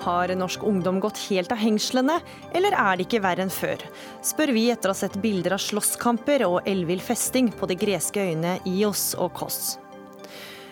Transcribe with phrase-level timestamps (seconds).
[0.00, 2.20] Har norsk ungdom gått helt av hengslene,
[2.56, 3.82] eller er det ikke verre enn før?
[4.24, 8.22] Spør vi etter å ha sett bilder av slåsskamper og ellevill festing på de greske
[8.24, 9.76] øyene Ios og Kos.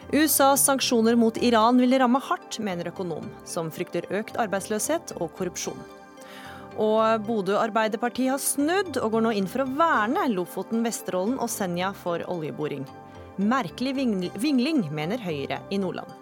[0.08, 5.82] USAs sanksjoner mot Iran vil ramme hardt, mener økonom, som frykter økt arbeidsløshet og korrupsjon.
[6.80, 11.50] Og Bodø Arbeiderparti har snudd og går nå inn for å verne Lofoten, Vesterålen og
[11.52, 12.86] Senja for oljeboring.
[13.38, 16.17] Merkelig vingling, mener Høyre i Nordland.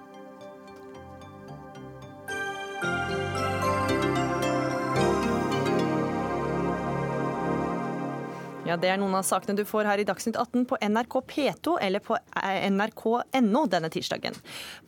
[8.66, 11.76] Ja, Det er noen av sakene du får her i Dagsnytt 18 på NRK P2
[11.86, 14.34] eller på eh, nrk.no denne tirsdagen.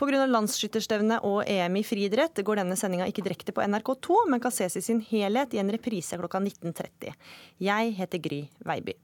[0.00, 0.24] Pga.
[0.26, 4.80] landsskytterstevnet og EM i friidrett går denne sendinga ikke direkte på NRK2, men kan ses
[4.80, 7.14] i sin helhet i en reprise klokka 19.30.
[7.62, 8.98] Jeg heter Gry Veiby.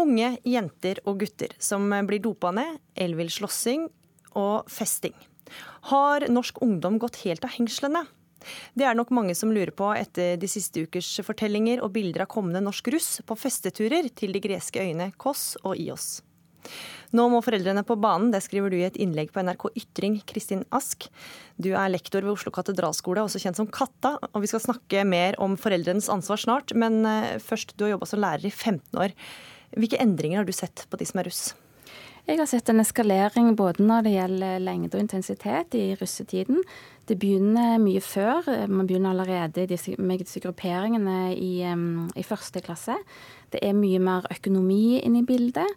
[0.00, 3.90] Unge jenter og gutter som blir dopa ned, elvill slåssing
[4.40, 5.16] og festing.
[5.92, 8.06] Har norsk ungdom gått helt av hengslene?
[8.78, 12.32] Det er nok mange som lurer på etter de siste ukers fortellinger og bilder av
[12.32, 16.18] kommende norsk russ på festeturer til de greske øyene Kos og Ios.
[17.16, 20.64] Nå må foreldrene på banen, det skriver du i et innlegg på NRK Ytring, Kristin
[20.74, 21.06] Ask.
[21.56, 25.38] Du er lektor ved Oslo katedralskole, også kjent som Katta, og vi skal snakke mer
[25.40, 26.74] om foreldrenes ansvar snart.
[26.76, 29.16] Men eh, først, du har jobba som lærer i 15 år.
[29.78, 31.46] Hvilke endringer har du sett på de som er russ?
[32.28, 36.60] Jeg har sett en eskalering både når det gjelder lengde og intensitet i russetiden.
[37.08, 38.46] Det begynner mye før.
[38.68, 39.64] Man begynner allerede
[39.98, 42.98] med disse grupperingene i, i første klasse.
[43.52, 45.68] Det er mye mer økonomi inne i bildet.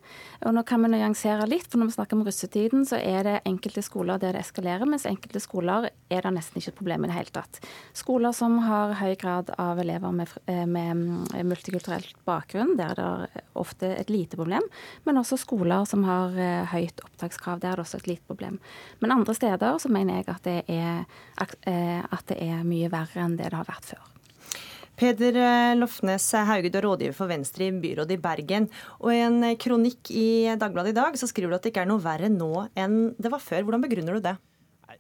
[0.43, 3.35] Og nå kan vi nyansere litt, for når vi snakker om russetiden, så er det
[3.47, 7.11] enkelte skoler der det eskalerer, mens enkelte skoler er det nesten ikke et problem i
[7.11, 7.61] det hele tatt.
[7.97, 13.45] Skoler som har høy grad av elever med, eh, med multikulturell bakgrunn, der er det
[13.55, 14.67] ofte et lite problem.
[15.05, 18.59] Men også skoler som har eh, høyt opptakskrav, der er det også et lite problem.
[18.99, 21.05] Men andre steder så mener jeg at det er,
[21.41, 24.12] at det er mye verre enn det det har vært før.
[25.01, 28.68] Peder eh, Lofnes Hauge, du er rådgiver for Venstre i byrådet i Bergen.
[29.01, 31.88] Og I en eh, kronikk i Dagbladet i dag så skriver du at det ikke
[31.88, 33.66] er noe verre nå enn det var før.
[33.66, 34.35] Hvordan begrunner du det?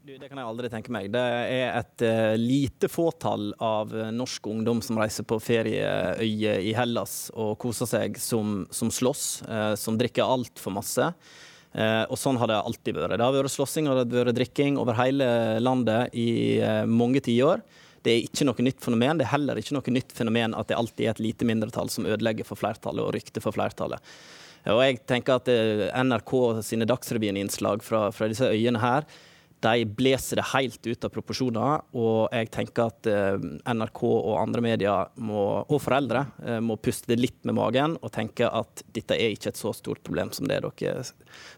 [0.01, 1.11] Du, det kan jeg aldri tenke meg.
[1.13, 7.27] Det er et uh, lite fåtall av norsk ungdom som reiser på ferieøyer i Hellas
[7.35, 11.11] og koser seg, som, som slåss, uh, som drikker altfor masse.
[11.71, 13.15] Uh, og sånn har det alltid vært.
[13.15, 15.27] Det har vært slåssing og det har vært drikking over hele
[15.63, 16.59] landet i
[16.89, 17.63] mange tiår.
[18.01, 19.19] Det er ikke noe nytt fenomen.
[19.19, 22.07] Det er heller ikke noe nytt fenomen at det alltid er et lite mindretall som
[22.09, 24.01] ødelegger for flertallet og rykter for flertallet.
[24.69, 26.33] Og jeg tenker at eh, NRK
[26.65, 29.07] sine Dagsrevyen-innslag fra, fra disse øyene her
[29.61, 31.83] de blåser det helt ut av proporsjoner.
[31.93, 33.37] Og jeg tenker at eh,
[33.69, 38.49] NRK og andre medier må, og foreldre eh, må puste litt med magen og tenke
[38.49, 41.03] at dette er ikke et så stort problem som det dere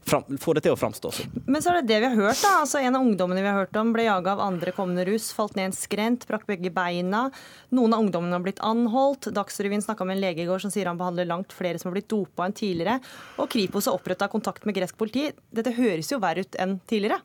[0.05, 1.37] får det til å framstå som.
[1.47, 2.41] Men så er det det vi har hørt.
[2.43, 2.51] da.
[2.61, 5.57] Altså, en av ungdommene vi har hørt om ble jaga av andre kommende russ, falt
[5.57, 7.25] ned en skrent, brakk begge beina.
[7.73, 9.31] Noen av ungdommene har blitt anholdt.
[9.33, 11.97] Dagsrevyen snakka med en lege i går som sier han behandler langt flere som har
[11.97, 12.99] blitt dopa enn tidligere.
[13.39, 15.29] Og Kripos har oppretta kontakt med gresk politi.
[15.55, 17.23] Dette høres jo verre ut enn tidligere.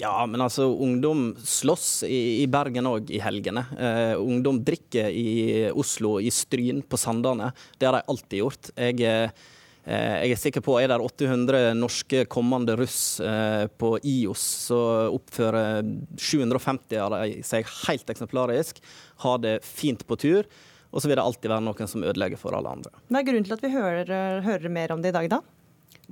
[0.00, 3.64] Ja, men altså, ungdom slåss i, i Bergen òg i helgene.
[3.76, 7.52] Eh, ungdom drikker i Oslo, i Stryn, på Sandane.
[7.78, 8.70] Det har de alltid gjort.
[8.76, 9.46] Jeg, eh,
[9.84, 14.82] jeg er sikker på er det 800 norske kommende russ eh, på IOS, så
[15.12, 15.82] oppfører
[16.16, 18.80] 750 av dem seg helt eksemplarisk,
[19.26, 20.48] har det fint på tur.
[20.92, 22.92] Og så vil det alltid være noen som ødelegger for alle andre.
[23.08, 25.40] Hva er grunnen til at vi hører, hører mer om det i dag, da?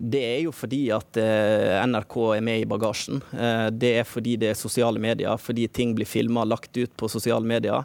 [0.01, 3.21] Det er jo fordi at eh, NRK er med i bagasjen.
[3.37, 6.95] Eh, det er fordi det er sosiale medier, fordi ting blir filma og lagt ut
[6.97, 7.85] på sosiale medier.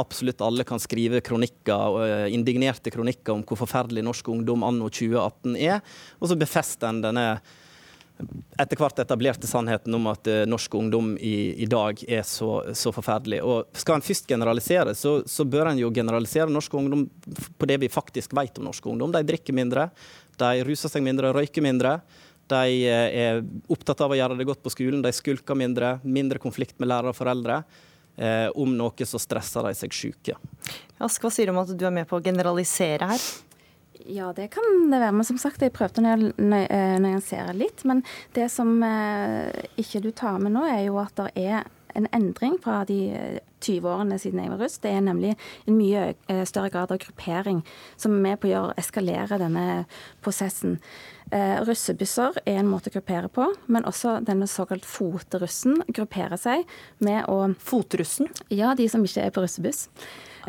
[0.00, 5.58] Absolutt alle kan skrive kronikker, eh, indignerte kronikker om hvor forferdelig norsk ungdom anno 2018
[5.60, 5.82] er,
[6.16, 7.26] og så befester en denne
[8.60, 13.38] etter hvert etablerte sannheten om at norsk ungdom i, i dag er så, så, forferdelig.
[13.40, 17.06] Og Skal en først generalisere, så, så, bør en jo generalisere norsk ungdom
[17.56, 19.14] på det vi faktisk vet om norsk ungdom.
[19.16, 19.88] De drikker mindre,
[20.40, 21.98] de ruser seg mindre, røyker mindre.
[22.50, 26.42] De eh, er opptatt av å gjøre det godt på skolen, de skulker mindre, mindre
[26.42, 27.62] konflikt med lærere og foreldre.
[28.20, 30.34] Eh, om noe så stresser de seg syke.
[31.00, 33.28] Ask, hva sier du om at du er med på å generalisere her?
[34.10, 35.14] Ja, det kan det være.
[35.16, 36.14] Men som sagt, jeg prøvde å
[36.56, 37.84] eh, nyansere litt.
[37.88, 38.02] Men
[38.36, 42.56] det som eh, ikke du tar med nå, er jo at det er en endring
[42.62, 42.98] fra de
[43.60, 44.78] 20 eh, årene siden jeg var russ.
[44.82, 45.34] Det er nemlig
[45.66, 47.62] en mye eh, større grad av gruppering
[48.00, 49.66] som er med på å gjøre, eskalere denne
[50.24, 50.78] prosessen.
[51.30, 56.66] Eh, russebusser er en måte å gruppere på, men også denne såkalt fotrussen grupperer seg
[56.98, 58.28] med å Fotrussen?
[58.50, 59.88] Ja, de som ikke er på russebuss.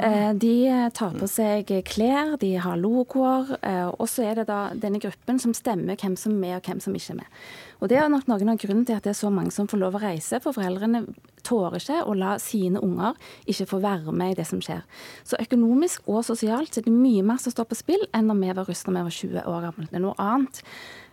[0.02, 0.56] Eh, de
[0.98, 3.52] tar på seg klær, de har logoer,
[3.94, 6.80] og så er det da denne gruppen som stemmer hvem som er med og hvem
[6.82, 7.36] som ikke er med.
[7.82, 9.82] Og Det er nok noen av grunnen til at det er så mange som får
[9.82, 11.04] lov å reise, for foreldrene
[11.46, 13.18] tårer ikke å la sine unger
[13.50, 14.82] ikke få være med i det som skjer.
[15.26, 18.42] Så økonomisk og sosialt så er det mye mer som står på spill enn når
[18.42, 20.02] vi var russ da vi var 20 år gamle.
[20.02, 20.62] Noe annet.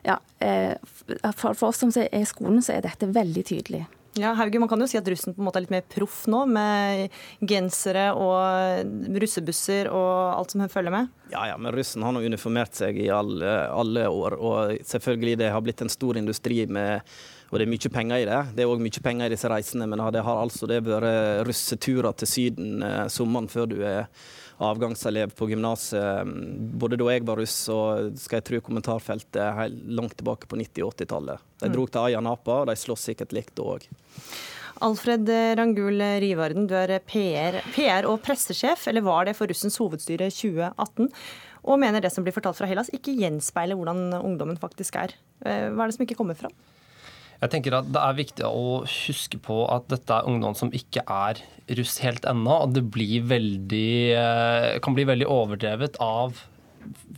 [0.06, 0.18] Ja,
[1.36, 3.86] for oss som er i skolen, så er dette veldig tydelig.
[4.18, 6.24] Ja, Hauge, Man kan jo si at russen på en måte er litt mer proff
[6.30, 7.14] nå, med
[7.46, 11.10] gensere og russebusser og alt som følger med?
[11.30, 14.38] Ja, ja, men russen har nå uniformert seg i alle, alle år.
[14.38, 17.04] Og selvfølgelig det har blitt en stor industri med
[17.48, 18.40] og det er mye penger i det.
[18.56, 22.16] Det er òg mye penger i disse reisene, men det har altså det vært russeturer
[22.20, 24.10] til Syden eh, sommeren før du er
[24.58, 26.28] avgangselev på gymnaset.
[26.80, 30.94] Både da jeg var russ og skal jeg tro kommentarfeltet langt tilbake på 90- og
[30.96, 31.48] 80-tallet.
[31.62, 31.74] De mm.
[31.76, 33.88] dro til Ayia Napa, og de slåss sikkert likt da òg.
[34.84, 40.30] Alfred Rangul Rivarden, du er PR, PR, og pressesjef, eller var det for russens hovedstyre
[40.30, 41.08] 2018,
[41.68, 45.14] og mener det som blir fortalt fra Hellas ikke gjenspeiler hvordan ungdommen faktisk er.
[45.42, 46.54] Eh, hva er det som ikke kommer fram?
[47.38, 51.04] Jeg tenker at Det er viktig å huske på at dette er ungdom som ikke
[51.06, 51.38] er
[51.78, 52.62] russ helt ennå.
[52.64, 56.42] og Det veldig, eh, kan bli veldig overdrevet av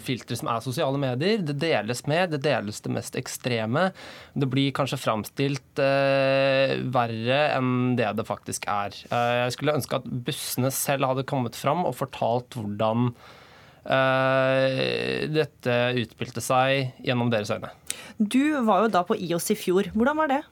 [0.00, 1.38] filtre som er sosiale medier.
[1.38, 3.92] Det deles med, det deles det mest ekstreme.
[4.34, 8.94] Det blir kanskje framstilt eh, verre enn det det faktisk er.
[9.10, 13.14] Eh, jeg skulle ønske at bussene selv hadde kommet fram og fortalt hvordan
[13.80, 17.70] dette utspilte seg gjennom deres øyne.
[18.20, 19.88] Du var jo da på IOS i fjor.
[19.96, 20.42] Hvordan var det?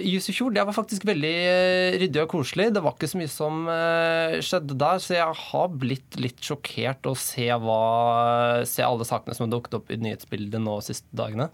[0.00, 2.70] IOS i fjor det var faktisk veldig eh, ryddig og koselig.
[2.72, 7.08] Det var ikke så mye som eh, skjedde der, så jeg har blitt litt sjokkert
[7.10, 7.82] å se, hva,
[8.68, 11.50] se alle sakene som har dukket opp i nyhetsbildet nå de siste dagene.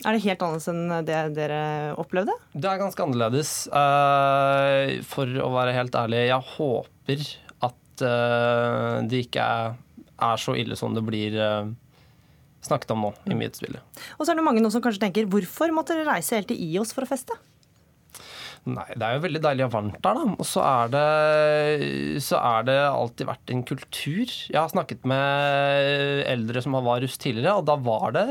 [0.00, 1.62] Er det helt annerledes enn det dere
[2.00, 2.34] opplevde?
[2.56, 3.52] Det er ganske annerledes.
[3.68, 7.30] Eh, for å være helt ærlig, jeg håper
[7.68, 9.74] at det ikke er
[10.40, 11.36] så ille som det blir
[12.64, 14.02] snakket om nå i nyhetsbildet.
[14.18, 16.60] Og så er det mange nå som kanskje tenker hvorfor måtte dere reise helt til
[16.60, 17.36] IOS for å feste?
[18.68, 20.24] Nei, det er jo veldig deilig og varmt der, da.
[20.36, 24.34] Og så er, det, så er det alltid vært en kultur.
[24.52, 28.26] Jeg har snakket med eldre som var russ tidligere, og da var det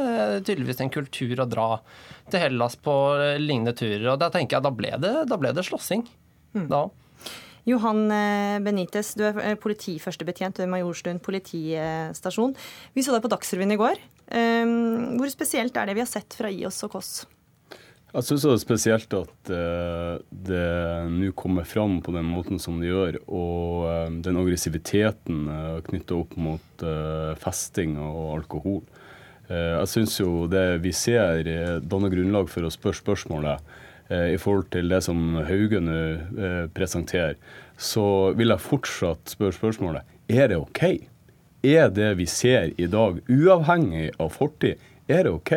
[0.45, 1.69] tydeligvis en kultur å dra
[2.29, 2.93] til Hellas på
[3.41, 4.05] lignende turer.
[4.13, 6.05] Og da tenker jeg da ble det, da ble det slåssing.
[6.53, 6.67] Mm.
[6.69, 6.85] Da.
[7.69, 12.55] Johan eh, Benitez, du er politiførstebetjent ved Majorstuen politistasjon.
[12.95, 13.99] Vi så deg på Dagsrevyen i går.
[14.35, 17.11] Ehm, hvor spesielt er det vi har sett fra IOS og KOS?
[18.09, 20.69] Jeg syns det er spesielt at uh, det
[21.13, 25.43] nå kommer fram på den måten som det gjør, og den aggressiviteten
[25.85, 26.85] knytta opp mot
[27.37, 28.81] festing og alkohol.
[29.51, 31.45] jeg syns jo det vi ser
[31.85, 33.77] danner grunnlag for å spørre spørsmålet
[34.09, 35.97] i forhold til det som Hauge nå
[36.73, 37.35] presenterer.
[37.77, 40.83] Så vil jeg fortsatt spørre spørsmålet er det OK?
[41.65, 44.79] Er det vi ser i dag, uavhengig av fortid,
[45.09, 45.53] er det OK?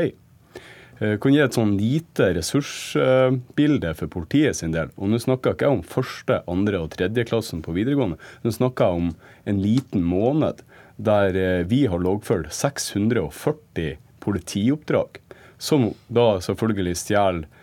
[1.02, 4.92] Jeg eh, kan gi et sånn lite ressursbilde for politiet sin del.
[4.96, 8.20] Og nå snakker jeg ikke om første, andre og tredje klassen på videregående.
[8.44, 9.08] Nå snakker jeg om
[9.50, 10.62] en liten måned
[11.02, 15.18] der eh, vi har loggført 640 politioppdrag.
[15.58, 17.61] Som da selvfølgelig stjeler eh,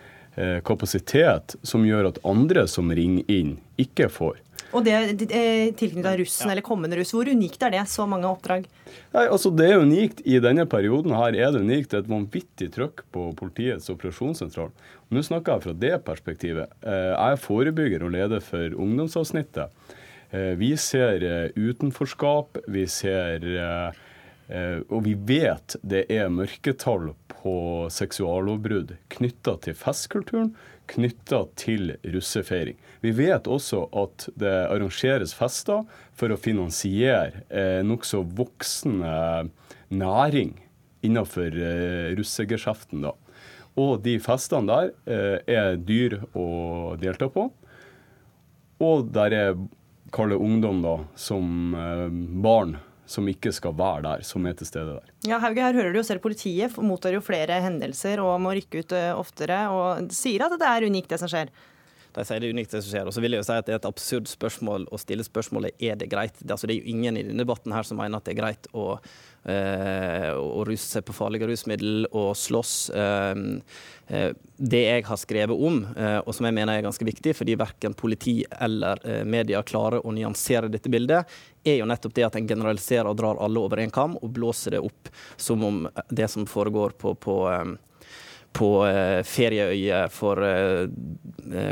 [0.64, 4.38] kapasitet som gjør at andre som ringer inn, ikke får.
[4.76, 4.94] Og det
[5.34, 6.54] eh, tilknytta russen ja.
[6.54, 7.14] eller kommende russ.
[7.16, 8.68] Hvor unikt er det, så mange oppdrag?
[9.16, 10.22] Nei, altså Det er unikt.
[10.30, 11.90] I denne perioden her er det unikt.
[11.90, 14.70] Det er et vanvittig trøkk på politiets operasjonssentral.
[15.10, 16.76] Nå snakker jeg fra det perspektivet.
[16.84, 19.74] Eh, jeg er forebygger og leder for ungdomsavsnittet.
[20.30, 21.26] Eh, vi ser
[21.58, 22.64] utenforskap.
[22.68, 23.50] Vi ser
[24.50, 30.52] Og vi vet det er mørketall på seksuallovbrudd knytta til festkulturen,
[30.90, 32.78] knytta til russefeiring.
[33.06, 35.86] Vi vet også at det arrangeres fester
[36.18, 39.50] for å finansiere eh, nokså voksende
[39.90, 40.56] næring
[41.06, 43.08] innenfor eh, russegeskjeften.
[43.80, 47.48] Og de festene der eh, er dyr å delta på.
[48.84, 49.58] Og der er
[50.16, 52.08] kalde ungdom da, som eh,
[52.44, 52.78] barn
[53.10, 55.10] som ikke skal være der, som er til stede der.
[55.28, 58.84] Ja, Hauge, her hører du jo selv politiet mottar jo flere hendelser og må rykke
[58.84, 61.50] ut eh, oftere, og sier at det er unikt det som skjer.
[62.20, 63.08] De sier det er unikt det som skjer.
[63.08, 65.80] Og så vil jeg jo si at det er et absurd spørsmål å stille spørsmålet
[65.90, 66.36] er det greit.
[66.42, 68.42] Det, altså, det er jo ingen i denne debatten her som mener at det er
[68.42, 68.86] greit å,
[69.50, 72.76] øh, å ruse seg på farlige rusmiddel og slåss.
[72.92, 73.44] Øh,
[74.10, 75.84] det jeg har skrevet om,
[76.26, 80.72] og som jeg mener er ganske viktig, fordi verken politi eller media klarer å nyansere
[80.74, 81.30] dette bildet,
[81.62, 84.74] er jo nettopp det at en generaliserer og drar alle over en kam og blåser
[84.74, 87.38] det opp som om det som foregår på, på,
[88.56, 88.70] på
[89.30, 90.42] ferieøye for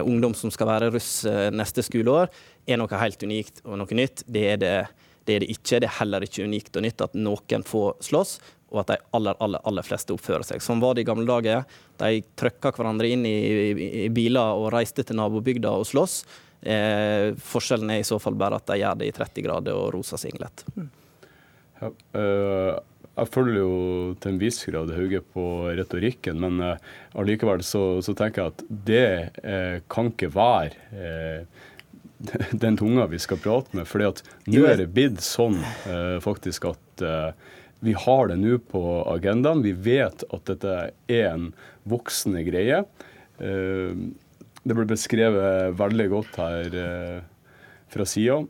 [0.04, 2.30] ungdom som skal være russ neste skoleår,
[2.70, 4.22] er noe helt unikt og noe nytt.
[4.30, 4.76] Det er det,
[5.26, 5.82] det er det ikke.
[5.82, 9.38] Det er heller ikke unikt og nytt at noen får slåss og at de aller,
[9.44, 10.64] aller, aller fleste oppfører seg.
[10.64, 11.64] Sånn var det i gamle dager.
[12.02, 16.18] De trøkka hverandre inn i, i, i, biler og reiste til nabobygda og slåss.
[16.68, 19.94] Eh, forskjellen er i så fall bare at de gjør det i 30 grader og
[19.96, 20.66] rosa singlet.
[20.76, 20.90] Mm.
[21.80, 22.74] Ja, øh,
[23.18, 23.74] jeg følger jo
[24.22, 25.46] til en viss grad Hauge på
[25.78, 29.10] retorikken, men eh, allikevel så, så, tenker jeg at det
[29.44, 31.46] eh, kan ikke være
[32.64, 33.90] den tunga vi skal prate med.
[33.90, 35.60] fordi at nå er det blitt sånn
[36.24, 37.04] faktisk at
[37.80, 38.82] vi har det nå på
[39.12, 39.62] agendaen.
[39.66, 40.76] Vi vet at dette
[41.12, 41.52] er en
[41.88, 42.82] voksende greie.
[43.38, 43.94] Eh,
[44.68, 47.20] det ble beskrevet veldig godt her eh,
[47.94, 48.42] fra sida.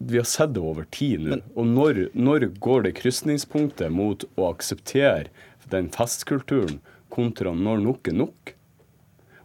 [0.00, 1.40] Vi har sett det over tid nå.
[1.54, 5.28] Og når, når går det krysningspunktet mot å akseptere
[5.70, 6.80] den festkulturen
[7.12, 8.54] kontra når nok er nok?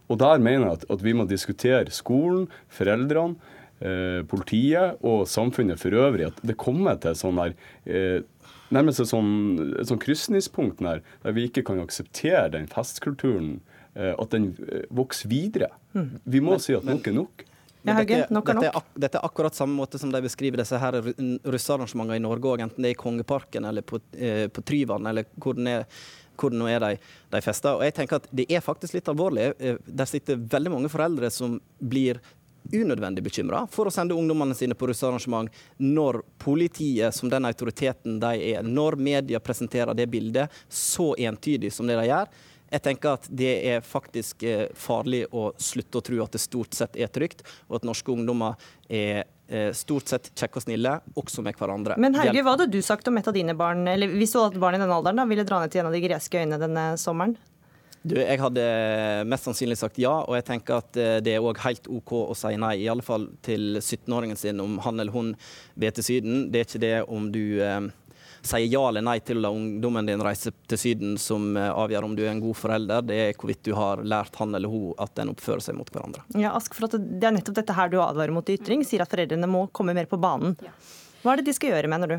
[0.06, 3.36] Og der mener jeg at, at vi må diskutere skolen, foreldrene,
[3.82, 6.30] eh, politiet og samfunnet for øvrig.
[6.30, 8.22] At det kommer til sånn der eh,
[8.74, 13.58] nærmest et sånn, sånn krysningspunkt der, der vi ikke kan akseptere den festkulturen,
[13.94, 15.72] eh, at den eh, vokser videre.
[15.96, 16.08] Mm.
[16.24, 17.46] Vi må men, si at nok er nok.
[17.86, 22.18] Ja, dette, dette, er, dette, er akkurat samme måte som de beskriver disse her russearrangementene
[22.18, 25.70] i Norge, enten det er i Kongeparken eller på, eh, på Tryvann eller hvor den
[25.70, 25.86] er
[26.36, 26.96] hvor nå er de,
[27.32, 27.78] de fester.
[27.78, 29.54] Og jeg tenker at Det er faktisk litt alvorlig.
[29.58, 32.20] Eh, der sitter veldig mange foreldre som blir
[32.72, 38.32] unødvendig bekymra for å sende ungdommene sine på russearrangement når politiet, som den autoriteten de
[38.50, 42.30] er, når media presenterer det bildet så entydig som det de gjør.
[42.72, 46.74] Jeg tenker at det er faktisk eh, farlig å slutte å tro at det stort
[46.74, 48.58] sett er trygt, og at norske ungdommer
[48.88, 51.98] er eh, stort sett kjekke og snille, også med hverandre.
[52.02, 54.58] Men Helge, hva hadde du sagt om et av dine barn, eller hvis du hadde
[54.58, 56.58] et barn i denne alderen, da, ville dra ned til en av de greske øyene
[56.62, 57.36] denne sommeren?
[58.06, 58.64] Du, jeg hadde
[59.26, 62.36] mest sannsynlig sagt ja, og jeg tenker at eh, det er òg helt OK å
[62.38, 62.76] si nei.
[62.84, 65.32] I alle fall til 17-åringen sin om han eller hun
[65.74, 66.44] vil til Syden.
[66.52, 67.88] Det er ikke det om du eh,
[68.48, 72.08] sier ja eller nei til å la ungdommen din reise til Syden som eh, avgjør
[72.08, 73.04] om du er en god forelder.
[73.08, 76.24] Det er hvorvidt du har lært han eller hun at den oppfører seg mot hverandre.
[76.38, 78.84] Ja, Ask, for Det er nettopp dette her du advarer mot ytring.
[78.86, 80.56] Sier at foreldrene må komme mer på banen.
[81.22, 82.18] Hva er det de skal gjøre, mener du?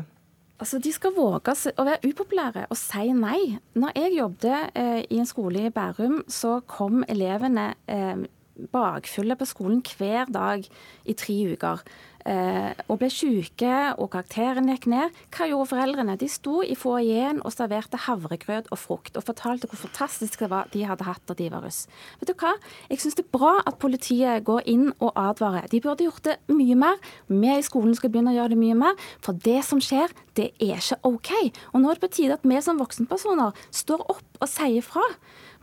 [0.58, 3.58] Altså, De skal våge å være upopulære og si nei.
[3.78, 8.26] Når jeg jobbet eh, i en skole i Bærum, så kom elevene eh,
[8.72, 10.64] bakfulle på skolen hver dag
[11.06, 11.84] i tre uker
[12.28, 15.14] og ble syke, og karakteren gikk ned.
[15.32, 16.16] Hva gjorde foreldrene?
[16.20, 20.68] De sto i foajeen og serverte havregrøt og frukt, og fortalte hvor fantastisk det var
[20.74, 21.86] de hadde hatt da de var russ.
[22.20, 22.54] Vet du hva?
[22.90, 25.68] Jeg syns det er bra at politiet går inn og advarer.
[25.72, 26.98] De burde gjort det mye mer.
[27.30, 28.98] Vi i skolen skal begynne å gjøre det mye mer.
[29.24, 31.32] For det som skjer, det er ikke OK.
[31.72, 35.04] Og nå er det på tide at vi som voksenpersoner står opp og sier fra.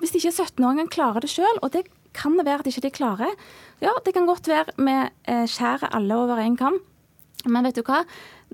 [0.01, 3.35] Hvis ikke 17-åringen klarer det sjøl, og det kan det være at ikke de klarer.
[3.83, 4.95] Ja, det kan godt være vi
[5.27, 6.79] eh, skjærer alle over én kam.
[7.45, 8.03] Men vet du hva?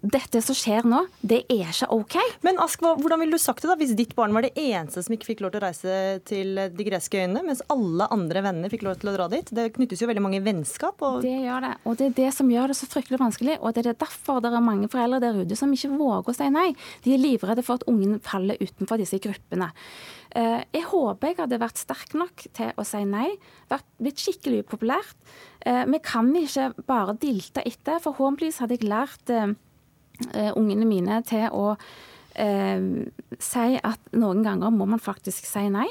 [0.01, 2.15] Dette som skjer nå, det er ikke OK.
[2.41, 5.13] Men Ask, hvordan ville du sagt det da, hvis ditt barn var det eneste som
[5.13, 8.87] ikke fikk lov til å reise til de greske øyene, mens alle andre venner fikk
[8.87, 9.51] lov til å dra dit?
[9.53, 10.97] Det knyttes jo veldig mange vennskap.
[11.05, 11.19] Og...
[11.21, 13.59] Det gjør det, og det er det som gjør det så fryktelig vanskelig.
[13.61, 16.49] Og det er derfor det er mange foreldre der ute som ikke våger å si
[16.49, 16.67] nei.
[17.05, 19.69] De er livredde for at ungen faller utenfor disse gruppene.
[20.33, 23.27] Eh, jeg håper jeg hadde vært sterk nok til å si nei,
[23.69, 25.17] vært, blitt skikkelig upopulært.
[25.67, 27.99] Eh, vi kan ikke bare dilte etter.
[28.01, 29.51] Forhåpentligvis hadde jeg lært eh,
[30.55, 31.75] ungene mine til å
[32.31, 35.89] si at noen ganger må man faktisk si nei.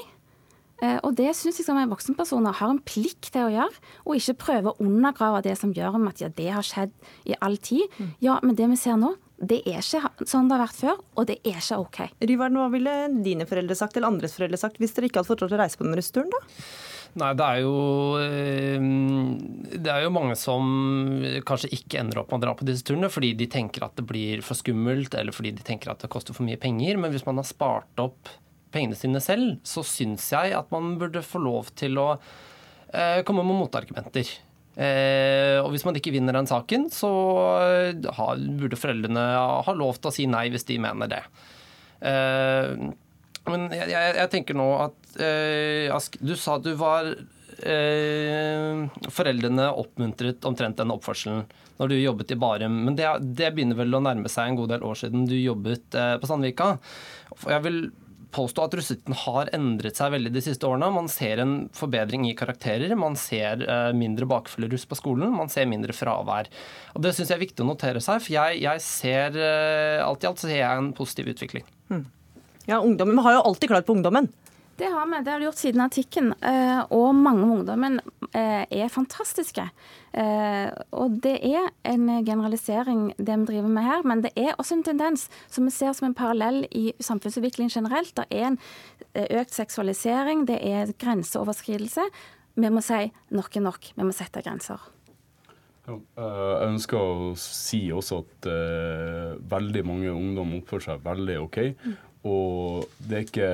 [1.04, 4.38] Og det syns jeg som en voksenperson har en plikt til å gjøre, og ikke
[4.46, 6.94] prøve å undergrave det som gjør at ja, det har skjedd
[7.28, 7.84] i all tid.
[7.98, 8.14] Mm.
[8.24, 11.28] Ja, men det vi ser nå, det er ikke sånn det har vært før, og
[11.28, 12.00] det er ikke OK.
[12.24, 12.94] Ryvard, hva ville
[13.24, 15.62] dine foreldre sagt, eller andres foreldre sagt, hvis dere ikke hadde fått lov til å
[15.62, 16.40] reise på den russeturen, da?
[17.18, 17.74] Nei, det er, jo,
[18.22, 18.82] eh,
[19.74, 20.68] det er jo mange som
[21.46, 24.06] kanskje ikke ender opp med å dra på disse turene fordi de tenker at det
[24.06, 27.00] blir for skummelt, eller fordi de tenker at det koster for mye penger.
[27.02, 28.30] Men hvis man har spart opp
[28.70, 33.42] pengene sine selv, så syns jeg at man burde få lov til å eh, komme
[33.42, 34.30] med motargumenter.
[34.78, 37.10] Eh, og hvis man ikke vinner den saken, så
[37.66, 39.24] eh, har, burde foreldrene
[39.66, 41.24] ha lov til å si nei hvis de mener det.
[42.06, 42.70] Eh,
[43.48, 48.82] men jeg, jeg, jeg, tenker nå at eh, Ask, du sa at du var eh,
[49.08, 51.46] Foreldrene oppmuntret omtrent den oppførselen
[51.80, 52.76] når du jobbet i Barum.
[52.84, 55.96] Men det, det, begynner vel å nærme seg en god del år siden du jobbet
[55.96, 56.74] eh, på Sandvika.
[57.48, 57.82] Jeg vil
[58.34, 60.90] påstå at russetiden har endret seg veldig de siste årene.
[60.94, 65.50] Man ser en forbedring i karakterer, man ser eh, mindre bakfulle russ på skolen, man
[65.52, 66.50] ser mindre fravær.
[66.94, 70.24] Og Det syns jeg er viktig å notere seg, for jeg, jeg ser eh, alt
[70.24, 71.66] i alt ser jeg en positiv utvikling.
[71.90, 72.06] Hmm.
[72.66, 74.28] Ja, ungdommen, Vi har jo alltid klart på ungdommen.
[74.80, 75.24] Det har vi.
[75.24, 76.32] Det har vi gjort siden antikken.
[76.40, 77.98] Eh, og mange av ungdommen
[78.32, 79.66] eh, er fantastiske.
[80.16, 84.78] Eh, og det er en generalisering det vi driver med her, men det er også
[84.78, 88.14] en tendens som vi ser som en parallell i samfunnsutviklingen generelt.
[88.16, 88.60] Det er en
[89.42, 92.08] økt seksualisering, det er grenseoverskridelse.
[92.56, 93.04] Vi må si
[93.36, 93.92] nok er nok.
[93.98, 94.80] Vi må sette grenser.
[95.90, 98.48] Jeg ønsker å si også at
[99.50, 101.66] veldig mange ungdom oppfører seg veldig OK.
[102.28, 103.50] Og det er ikke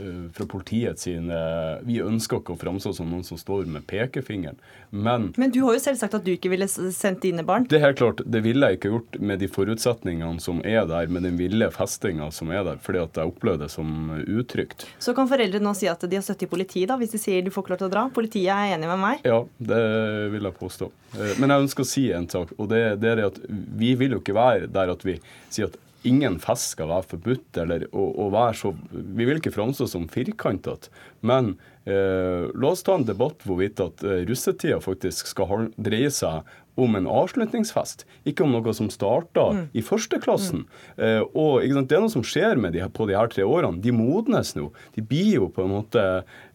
[0.00, 1.38] Eh, fra politiet side
[1.84, 4.56] Vi ønsker ikke å framstå som noen som står med pekefingeren,
[4.90, 7.66] men Men du har jo selv sagt at du ikke ville sendt dine barn?
[7.68, 8.22] Det er helt klart.
[8.24, 12.30] Det ville jeg ikke gjort med de forutsetningene som er der, med den ville festinga
[12.34, 14.86] som er der, fordi at jeg opplevde det som utrygt.
[14.98, 17.44] Så kan foreldre nå si at de har støtte i politiet, da, hvis de sier
[17.44, 18.06] du får ikke lov til å dra?
[18.14, 19.28] Politiet er enig med meg?
[19.28, 19.84] Ja, det
[20.32, 20.90] vil jeg påstå.
[21.18, 24.16] Eh, men jeg ønsker å si en sak, og det, det er at vi vil
[24.16, 25.20] jo ikke være der at vi
[25.52, 25.78] sier at
[26.08, 27.58] ingen fest skal være forbudt.
[27.62, 30.90] eller å, å være så, Vi vil ikke framstå som firkantete,
[31.20, 36.48] men eh, la oss ta en debatt hvorvidt at eh, russetida faktisk skal dreie seg
[36.80, 39.62] om en avslutningsfest, ikke om noe som starta mm.
[39.76, 40.64] i førsteklassen.
[40.64, 41.04] Mm.
[41.04, 43.82] Eh, og Det er noe som skjer med de, på de her tre årene.
[43.84, 44.70] De modnes nå.
[44.96, 46.04] De blir jo på en måte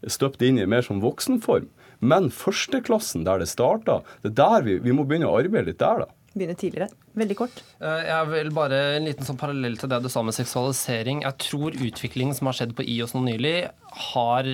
[0.08, 1.70] støpt inn i mer som voksenform.
[2.06, 5.84] Men førsteklassen, der det starta, det er der vi, vi må begynne å arbeide litt
[5.84, 6.92] der, da begynne tidligere.
[7.18, 7.64] Veldig kort.
[7.80, 11.24] Eh, jeg vil bare En liten sånn parallell til det du sa med seksualisering.
[11.26, 13.56] Jeg tror utviklingen som har skjedd på IOS nå nylig,
[14.14, 14.52] har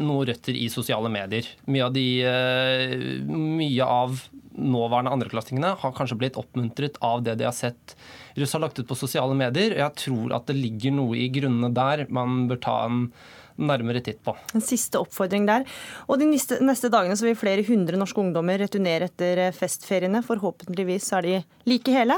[0.00, 1.46] noe noen røtter i sosiale medier.
[1.66, 2.96] Mye av, de, eh,
[3.28, 4.24] mye av
[4.54, 7.96] nåværende andreklassingene har kanskje blitt oppmuntret av det de har sett
[8.38, 9.76] russ har lagt ut på sosiale medier.
[9.78, 13.08] Jeg tror at det ligger noe i grunnene der man bør ta en
[13.56, 14.34] nærmere titt på.
[14.54, 15.64] En siste oppfordring der.
[16.08, 20.24] Og De neste, neste dagene så vil flere hundre norske ungdommer returnere etter eh, festferiene.
[20.26, 22.16] Forhåpentligvis er de like hele.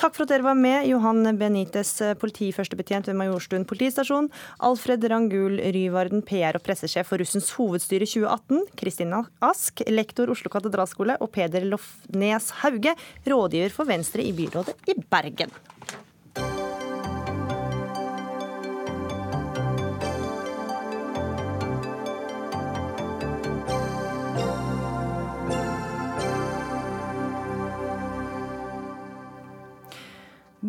[0.00, 4.30] Takk for at dere var med, Johan Benitez, eh, politiførstebetjent ved Majorstuen politistasjon.
[4.64, 8.64] Alfred Rangul Ryvarden, PR og pressesjef for Russens hovedstyre 2018.
[8.78, 11.18] Kristina Ask, lektor Oslo katedralskole.
[11.22, 12.96] Og Peder Lofnes Hauge,
[13.28, 15.52] rådgiver for Venstre i byrådet i Bergen.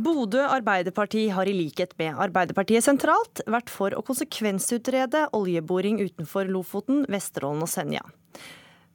[0.04, 7.06] Bodø Arbeiderparti har i likhet med Arbeiderpartiet sentralt vært for å konsekvensutrede oljeboring utenfor Lofoten,
[7.14, 8.02] Vesterålen og Senja.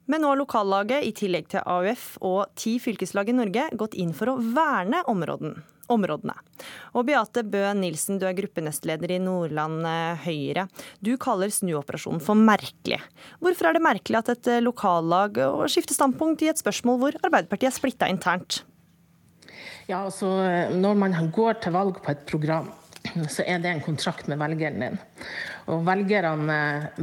[0.09, 4.13] Men nå har lokallaget, i tillegg til AUF og ti fylkeslag i Norge, gått inn
[4.13, 5.57] for å verne områden,
[5.89, 6.35] områdene.
[6.93, 10.67] Og Beate Bø Nilsen, du er gruppenestleder i Nordland eh, Høyre.
[11.01, 13.01] Du kaller snuoperasjonen for merkelig.
[13.41, 15.41] Hvorfor er det merkelig at et lokallag
[15.71, 18.65] skifter standpunkt i et spørsmål hvor Arbeiderpartiet er splitta internt?
[19.89, 20.27] Ja, altså
[20.69, 22.69] Når man går til valg på et program,
[23.33, 24.99] så er det en kontrakt med velgeren din.
[25.73, 26.59] Og velgerne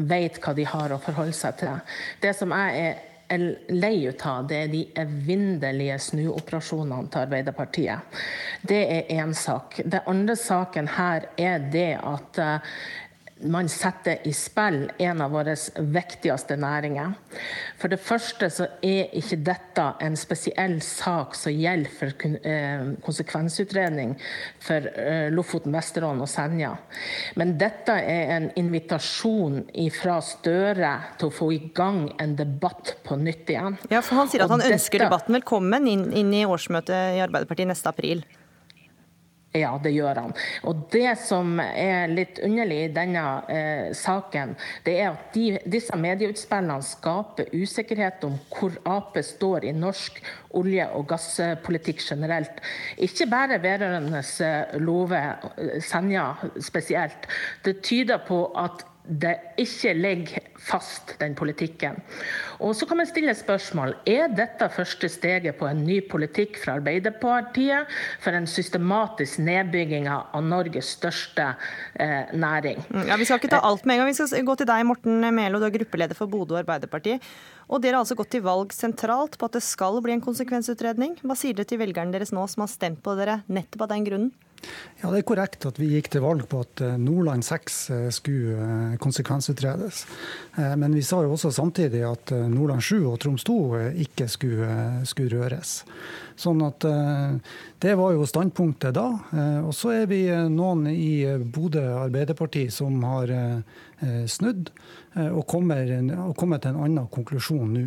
[0.07, 1.81] vet hva de har å forholde seg til.
[2.23, 2.95] Det som jeg
[3.27, 3.43] er
[3.75, 8.23] lei ut av, det er de evinnelige snuoperasjonene til Arbeiderpartiet.
[8.63, 9.81] Det er én sak.
[9.83, 12.39] Det andre saken her er det at
[13.45, 17.13] man setter i spill en av våre viktigste næringer.
[17.77, 24.15] For det første så er ikke dette en spesiell sak som gjelder for eh, konsekvensutredning
[24.65, 26.73] for eh, Lofoten, Vesterålen og Senja.
[27.37, 29.67] Men dette er en invitasjon
[29.99, 33.77] fra Støre til å få i gang en debatt på nytt igjen.
[33.93, 37.69] Ja, for Han sier at han ønsker debatten velkommen inn, inn i årsmøtet i Arbeiderpartiet
[37.69, 38.25] neste april.
[39.57, 40.35] Ja, det gjør han.
[40.69, 45.97] Og Det som er litt underlig i denne eh, saken, det er at de, disse
[45.97, 50.21] medieutspillene skaper usikkerhet om hvor Ap står i norsk
[50.57, 52.61] olje- og gasspolitikk generelt.
[52.97, 56.29] Ikke bare vedrørende eh, Love eh, Senja
[56.61, 57.29] spesielt.
[57.65, 62.01] Det tyder på at det ikke ligger fast, den politikken.
[62.59, 66.77] Og så kan man stille spørsmål er dette første steget på en ny politikk fra
[66.81, 67.93] Arbeiderpartiet
[68.25, 71.53] for en systematisk nedbygging av Norges største
[71.95, 72.83] eh, næring.
[72.89, 74.11] Mm, ja, Vi skal ikke ta alt med en gang.
[74.11, 77.21] Vi skal gå til deg, Morten Melo, du er gruppeleder for Bodø Arbeiderparti.
[77.67, 81.17] Og dere har altså gått til valg sentralt på at det skal bli en konsekvensutredning.
[81.23, 84.07] Hva sier dere til velgerne deres nå som har stemt på dere nettopp av den
[84.07, 84.35] grunnen?
[85.03, 88.07] Ja, Det er korrekt at vi gikk til valg på at eh, Nordland 6 eh,
[88.15, 90.05] skulle eh, konsekvensutredes.
[90.57, 93.57] Men vi sa jo også samtidig at Nordland 7 og Troms 2
[94.07, 94.69] ikke skulle,
[95.05, 95.83] skulle røres.
[96.37, 96.85] Sånn at
[97.83, 99.05] Det var jo standpunktet da.
[99.69, 103.35] Og så er vi noen i Bodø Arbeiderparti som har
[104.33, 104.73] snudd
[105.27, 105.93] og kommer,
[106.25, 107.85] og kommet til en annen konklusjon nå.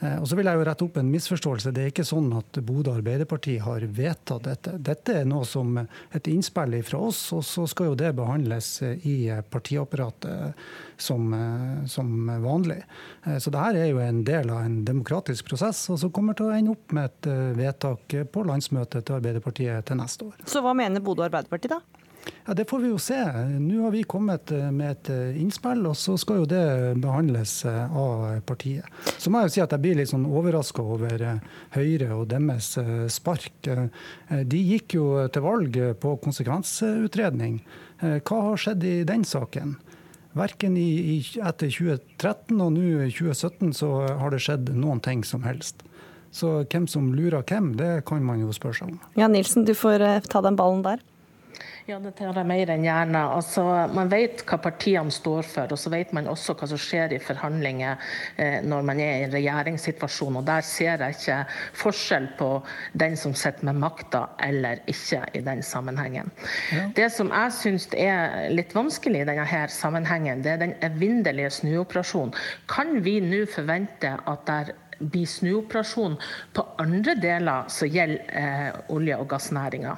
[0.00, 1.72] Eh, og så vil jeg jo rette opp en misforståelse.
[1.72, 4.74] Det er ikke sånn at Bodø Arbeiderparti har vedtatt dette.
[4.76, 8.70] Dette er noe som et innspill fra oss, og så skal jo det behandles
[9.08, 9.16] i
[9.50, 10.66] partiapparatet
[11.00, 11.32] som,
[11.88, 12.82] som vanlig.
[13.24, 16.50] Eh, så dette er jo en del av en demokratisk prosess, og som kommer til
[16.50, 20.42] å ende opp med et eh, vedtak på landsmøtet til Arbeiderpartiet til neste år.
[20.48, 21.80] Så hva mener Bodø Arbeiderparti da?
[22.46, 23.18] Ja, Det får vi jo se.
[23.58, 27.64] Nå har vi kommet eh, med et eh, innspill, og så skal jo det behandles
[27.66, 28.86] eh, av partiet.
[29.18, 31.24] Så må jeg jo si at jeg blir litt sånn overraska over
[31.74, 32.76] Høyre og deres
[33.12, 33.66] spark.
[33.66, 37.58] De gikk jo til valg på konsekvensutredning.
[38.00, 39.74] Hva har skjedd i den saken?
[40.36, 45.24] Verken i, i, etter 2013 og nå i 2017 så har det skjedd noen ting
[45.26, 45.82] som helst.
[46.30, 48.98] Så hvem som lurer hvem, det kan man jo spørre seg om.
[49.16, 51.00] Ja, Nilsen, du får ta den ballen der.
[51.86, 53.20] Ja, det tar jeg mer enn gjerne.
[53.36, 53.62] Altså,
[53.94, 57.20] man vet hva partiene står for, og så vet man også hva som skjer i
[57.22, 58.08] forhandlinger
[58.42, 60.40] eh, når man er i en regjeringssituasjon.
[60.40, 61.38] og Der ser jeg ikke
[61.78, 62.50] forskjell på
[62.98, 66.32] den som sitter med makta eller ikke i den sammenhengen.
[66.74, 66.88] Ja.
[66.96, 72.34] Det som jeg syns er litt vanskelig i denne sammenhengen, det er den evinnelige snuoperasjonen.
[72.70, 76.16] Kan vi nå forvente at der blir snuoperasjon
[76.56, 79.96] på andre deler som gjelder eh, olje- og gassnæringa.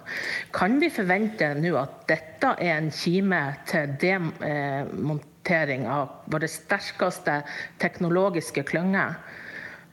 [0.54, 7.42] Kan vi forvente nå at dette er en kime til demontering av våre sterkeste
[7.82, 9.18] teknologiske klynger?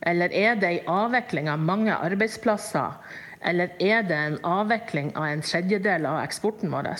[0.05, 2.97] Eller er det en avvikling av mange arbeidsplasser?
[3.45, 6.93] Eller er det en avvikling av en tredjedel av eksporten vår?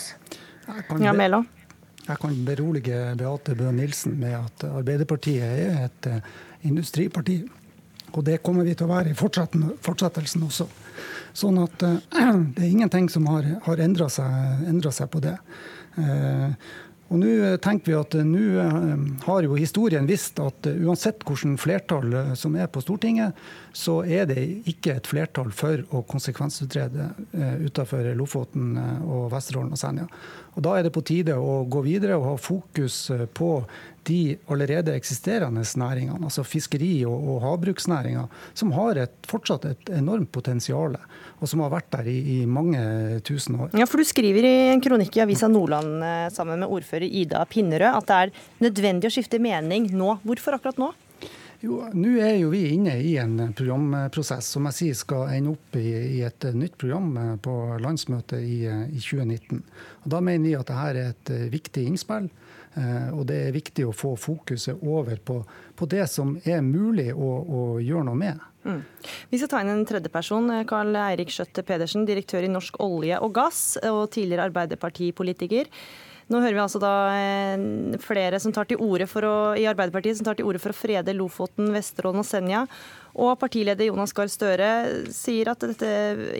[1.01, 1.43] Ja, Melo.
[2.05, 6.27] Jeg kan berolige Beate Bøe Nilsen med at Arbeiderpartiet er et eh,
[6.69, 7.39] industriparti.
[8.15, 10.69] Og det kommer vi til å være i fortsettelsen også.
[11.35, 11.99] Sånn at uh,
[12.55, 15.35] det er ingenting som har, har endra seg, seg, på det.
[15.99, 16.55] Uh,
[17.05, 22.15] og nå tenker vi at nå uh, har jo historien visst at uansett hvilket flertall
[22.39, 23.35] som er på Stortinget,
[23.75, 27.11] så er det ikke et flertall for å konsekvensutrede
[27.67, 28.73] utenfor Lofoten
[29.03, 30.07] og Vesterålen og Senja.
[30.55, 33.49] Og Da er det på tide å gå videre og ha fokus på
[34.05, 40.31] de allerede eksisterende næringene, altså fiskeri- og, og havbruksnæringa, som har et, fortsatt et enormt
[40.35, 40.97] potensial,
[41.39, 42.81] og som har vært der i, i, mange
[43.25, 43.73] tusen år.
[43.77, 47.41] Ja, for Du skriver i en kronikk i Avisa Nordland eh, sammen med ordfører Ida
[47.49, 48.35] Pinnerød at det er
[48.67, 50.19] nødvendig å skifte mening nå.
[50.25, 50.93] Hvorfor akkurat nå?
[51.63, 55.77] Jo, Nå er jo vi inne i en programprosess som jeg sier skal ende opp
[55.79, 55.87] i,
[56.17, 59.61] i et nytt program eh, på landsmøtet i, i 2019.
[60.03, 62.27] Og Da mener vi at dette er et eh, viktig innspill.
[62.75, 65.39] Eh, og det er viktig å få fokuset over på,
[65.75, 68.41] på det som er mulig å, å gjøre noe med.
[68.65, 68.81] Mm.
[69.31, 70.51] Vi skal ta inn en tredjeperson.
[70.67, 75.71] Karl Eirik Skjøtte Pedersen, direktør i Norsk olje og gass og tidligere Arbeiderpartipolitiker.
[76.25, 80.17] Nå hører vi altså da eh, flere som tar til orde for å, i Arbeiderpartiet
[80.17, 82.63] som tar til orde for å frede Lofoten, Vesterålen og Senja.
[83.13, 84.69] Og partileder Jonas Gahr Støre
[85.13, 85.91] sier at dette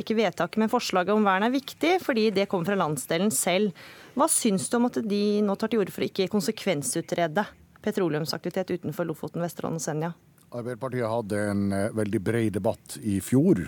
[0.02, 3.78] ikke vedtaket, men forslaget om vern er viktig, fordi det kommer fra landsdelen selv.
[4.18, 7.46] Hva syns du om at de nå tar til orde for å ikke konsekvensutrede
[7.86, 10.14] petroleumsaktivitet utenfor Lofoten, Vesterålen og Senja?
[10.50, 13.62] Arbeiderpartiet hadde en eh, veldig bred debatt i fjor.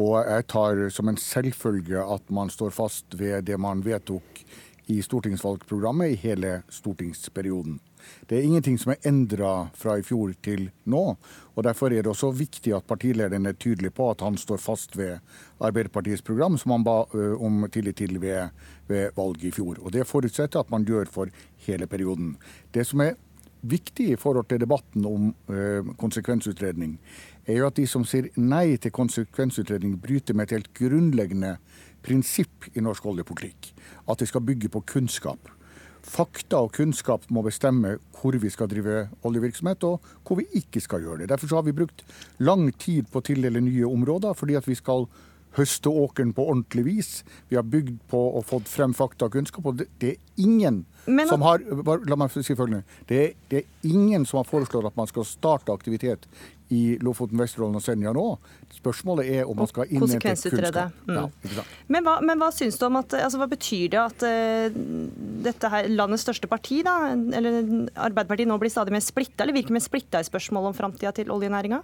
[0.00, 4.40] Og jeg tar som en selvfølge at man står fast ved det man vedtok
[4.86, 7.78] i stortingsvalgprogrammet i hele stortingsperioden.
[8.26, 11.02] Det er ingenting som er endra fra i fjor til nå.
[11.54, 14.96] og Derfor er det også viktig at partilederen er tydelig på at han står fast
[14.98, 15.20] ved
[15.60, 17.04] Arbeiderpartiets program, som han ba
[17.38, 18.50] om tillit til ved,
[18.88, 19.78] ved valget i fjor.
[19.82, 21.30] Og Det forutsetter at man gjør for
[21.66, 22.36] hele perioden.
[22.74, 23.14] Det som er
[23.62, 26.98] viktig i forhold til debatten om øh, konsekvensutredning,
[27.46, 31.56] er jo at de som sier nei til konsekvensutredning, bryter med et helt grunnleggende
[32.02, 33.72] prinsipp i norsk oljepolitikk.
[34.08, 35.50] At det skal bygge på kunnskap.
[36.02, 41.04] Fakta og kunnskap må bestemme hvor vi skal drive oljevirksomhet, og hvor vi ikke skal
[41.04, 41.28] gjøre det.
[41.30, 42.02] Derfor har vi brukt
[42.42, 45.06] lang tid på å tildele nye områder, fordi at vi skal
[45.56, 47.10] høste åkeren på ordentlig vis.
[47.48, 49.66] Vi har bygd på og fått frem fakta og kunnskap.
[49.66, 51.60] og Det, er ingen Men, som har
[52.08, 52.84] La meg si følgende.
[53.08, 56.26] Det er, det er, ingen som har foreslått at man skal starte aktivitet
[56.72, 58.26] i Lofoten, Vesterålen og Senja nå.
[58.72, 60.96] Spørsmålet er om man skal innhente kunnskap.
[61.06, 61.16] Mm.
[61.18, 64.78] Ja, men, hva, men hva syns du om at, altså, hva betyr det at uh,
[65.44, 67.60] dette her, landets største parti, da, eller
[67.92, 71.32] Arbeiderpartiet, nå blir stadig mer splitta, eller virker mer splitta i spørsmålet om framtida til
[71.34, 71.82] oljenæringa?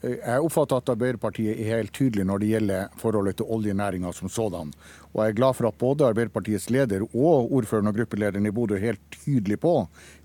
[0.00, 4.70] Jeg oppfatter at Arbeiderpartiet er helt tydelig når det gjelder forholdet til oljenæringa som sådan.
[5.12, 8.78] Og jeg er glad for at både Arbeiderpartiets leder og ordføreren og gruppelederen i Bodø
[8.78, 9.74] er helt tydelig på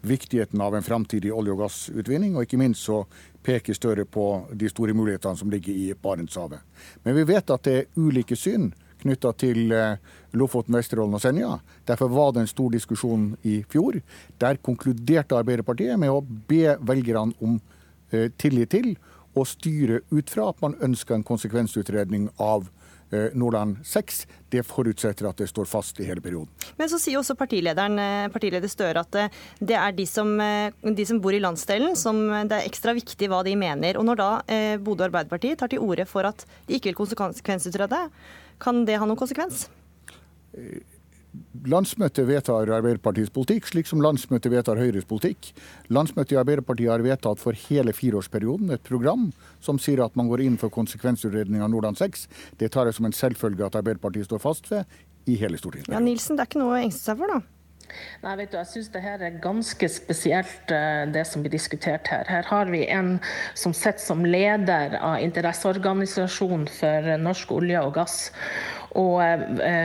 [0.07, 2.37] viktigheten av en framtidig olje- og gassutvinning.
[2.37, 3.01] Og ikke minst så
[3.43, 6.63] peker Støre på de store mulighetene som ligger i Barentshavet.
[7.03, 9.97] Men vi vet at det er ulike syn knytta til eh,
[10.39, 11.49] Lofoten, Vesterålen og Senja.
[11.85, 13.99] Derfor var det en stor diskusjon i fjor.
[14.39, 17.59] Der konkluderte Arbeiderpartiet med å be velgerne om
[18.11, 18.95] eh, tillit til
[19.35, 22.69] å styre ut fra at man ønsker en konsekvensutredning av
[23.11, 24.27] Eh, Nordland 6.
[24.49, 26.49] Det forutsetter at det står fast i hele perioden.
[26.79, 29.29] Men så sier også partilederen, eh, partileder Støre at eh,
[29.61, 30.31] det er de som,
[30.81, 32.17] de som, bor i landsdelen som
[32.49, 33.99] det er ekstra viktig hva de mener.
[33.99, 34.29] Og når da
[34.81, 38.01] Bodø Arbeiderparti tar til orde for at de ikke vil konsekvensutrede,
[38.59, 39.67] kan det ha noen konsekvens?
[41.65, 45.49] Landsmøtet vedtar Arbeiderpartiets politikk, slik som landsmøtet vedtar Høyres politikk.
[45.89, 49.31] Landsmøtet i Arbeiderpartiet har vedtatt for hele fireårsperioden et program
[49.65, 52.27] som sier at man går inn for konsekvensutredning av Nordland 6.
[52.61, 54.85] Det tar jeg som en selvfølge at Arbeiderpartiet står fast ved
[55.25, 55.97] i hele stortingsperioden.
[55.97, 57.41] Ja, Nilsen, det er ikke noe å engste seg for, da?
[58.23, 62.07] Nei, vet du, Jeg syns det her er ganske spesielt, eh, det som blir diskutert
[62.09, 62.25] her.
[62.27, 63.19] Her har vi en
[63.53, 68.17] som sitter som leder av interesseorganisasjonen for norsk olje og gass
[68.95, 69.19] og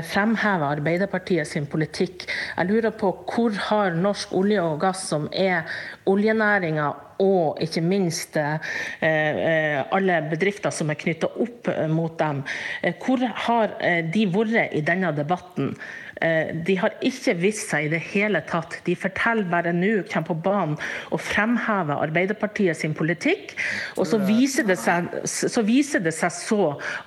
[0.07, 2.27] fremhever fremheve Arbeiderpartiet sin politikk.
[2.57, 5.69] Jeg lurer på hvor har norsk olje og gass, som er
[6.07, 8.71] oljenæringa og ikke minst eh,
[9.03, 12.43] eh alle bedrifter som er knytta opp mot dem,
[12.83, 13.75] eh, hvor har
[14.13, 15.75] de vært i denne debatten?
[16.21, 18.77] Eh, de har ikke vist seg i det hele tatt.
[18.85, 20.77] De forteller bare nå, kommer på banen
[21.11, 23.55] og fremhever Arbeiderpartiet sin politikk.
[23.97, 26.61] Og så viser, det seg, så viser det seg så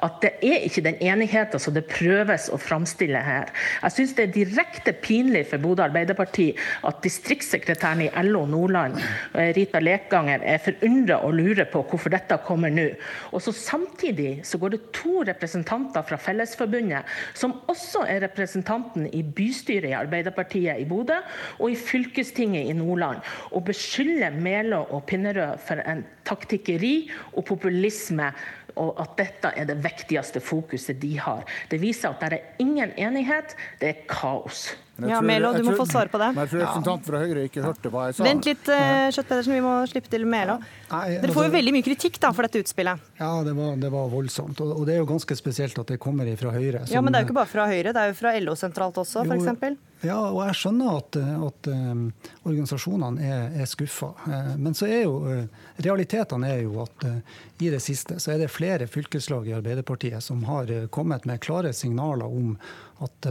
[0.06, 3.52] at det er ikke den enigheten som det prøves å framstille her.
[3.84, 6.50] Jeg syns det er direkte pinlig for Bodø Arbeiderparti
[6.90, 8.98] at distriktssekretæren i LO Nordland,
[9.34, 12.90] eh, Rita Lekanger, er forundra og lurer på hvorfor dette kommer nå.
[13.32, 19.14] Og så Samtidig så går det to representanter fra Fellesforbundet, som også er representanten representanten
[19.14, 21.20] i bystyret i Arbeiderpartiet i Bodø
[21.60, 28.32] og i fylkestinget i Nordland og beskylder Melå og Pinnerød for en taktikkeri og populisme
[28.76, 31.44] og at dette er det viktigste fokuset de har.
[31.70, 34.76] Det viser at det er ingen enighet, det er kaos.
[35.02, 36.30] Ja, Melo, du må få svare på det.
[36.36, 38.26] Men jeg tror representanten fra Høyre ikke hørte hva jeg sa.
[38.28, 40.60] Vent litt, Skjøtt Pedersen, vi må slippe til Melo.
[40.92, 43.08] Dere får jo altså- veldig mye kritikk da, for dette utspillet.
[43.18, 44.62] Ja, det var, det var voldsomt.
[44.62, 46.86] Og, og, det er jo ganske spesielt at det kommer fra Høyre.
[46.86, 48.56] Som, ja, Men det er jo ikke bare fra Høyre, det er jo fra LO
[48.60, 49.82] sentralt også, f.eks.
[50.04, 52.08] Ja, og jeg skjønner at, at um,
[52.44, 54.10] organisasjonene er, er skuffa.
[54.28, 58.34] Uh, men så er jo uh, realitetene er jo at uh, i det siste så
[58.34, 62.58] er det flere fylkeslag i Arbeiderpartiet som har kommet med klare signaler om
[63.04, 63.28] at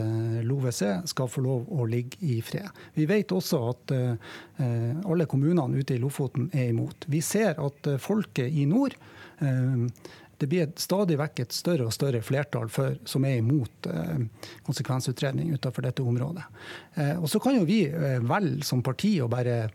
[0.47, 2.69] LoVC skal få lov å ligge i fred.
[2.95, 3.95] Vi vet også at
[4.63, 7.07] alle kommunene ute i Lofoten er imot.
[7.11, 8.97] Vi ser at folket i nord
[10.43, 14.25] det blir stadig vekk et større og større flertall for, som er imot eh,
[14.67, 16.43] konsekvensutredning utenfor dette området.
[16.99, 19.69] Eh, og Så kan jo vi eh, velge som parti å bare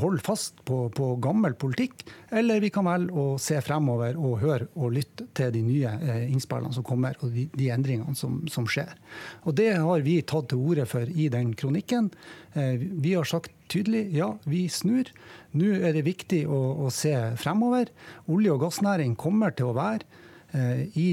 [0.00, 2.02] holde fast på, på, gammel politikk,
[2.34, 5.94] eller vi kan velge å se fremover og høre og lytte til de nye
[6.26, 8.90] innspillene som kommer og de, de endringene som, som, skjer.
[9.46, 12.10] Og Det har vi tatt til orde for i den kronikken.
[12.52, 15.08] Vi har sagt tydelig ja, vi snur.
[15.58, 17.90] Nå er det viktig å, å se fremover.
[18.32, 20.06] Olje- og gassnæring kommer til å være
[20.56, 21.08] eh, i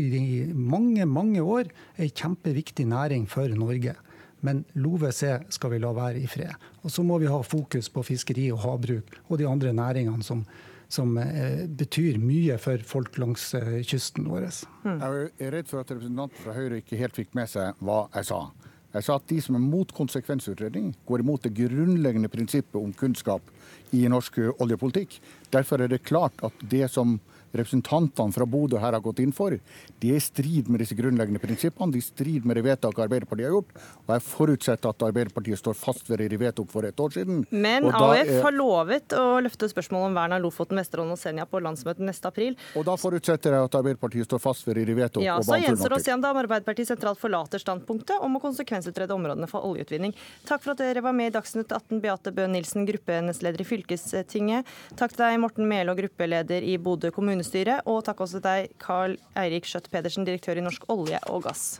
[0.53, 3.97] mange, mange år ei kjempeviktig næring for Norge.
[4.45, 6.55] Men LoVC skal vi la være i fred.
[6.83, 10.45] Og så må vi ha fokus på fiskeri og havbruk og de andre næringene som,
[10.87, 14.47] som eh, betyr mye for folk langs eh, kysten vår.
[14.85, 15.03] Mm.
[15.03, 18.31] Jeg er redd for at representanten fra Høyre ikke helt fikk med seg hva jeg
[18.31, 18.45] sa.
[18.89, 23.51] Jeg sa at de som er mot konsekvensutredning, går imot det grunnleggende prinsippet om kunnskap
[23.95, 25.19] i norsk oljepolitikk.
[25.53, 27.17] Derfor er det klart at det som
[27.53, 29.55] representantene fra Bodø her har gått inn for,
[29.99, 31.93] de er i strid med disse grunnleggende prinsippene.
[31.93, 33.73] De er strid med det vedtaket Arbeiderpartiet har gjort.
[34.05, 37.43] Og jeg forutsetter at Arbeiderpartiet står fast ved det de vedtok for et år siden.
[37.49, 41.61] Men AUF har lovet å løfte spørsmålet om vern av Lofoten, Vesterålen og Senja på
[41.63, 42.57] landsmøtet neste april.
[42.79, 45.25] Og da forutsetter jeg at Arbeiderpartiet står fast ved det de vedtok.
[45.25, 49.49] Ja, så gjenstår det å se om Arbeiderpartiet sentralt forlater standpunktet om å konsekvensutrede områdene
[49.51, 50.15] for oljeutvinning.
[50.47, 54.69] Takk for at dere var med i Dagsnytt 18, Beate Bøe Nilsen, gruppenestleder i fylkestinget.
[54.99, 57.87] Takk til deg, Morten Melaa, gruppeleder i Bodø kommune kommunestyret.
[57.87, 61.79] Og takk også til deg, Carl Eirik Skjøtt Pedersen, direktør i Norsk olje og gass.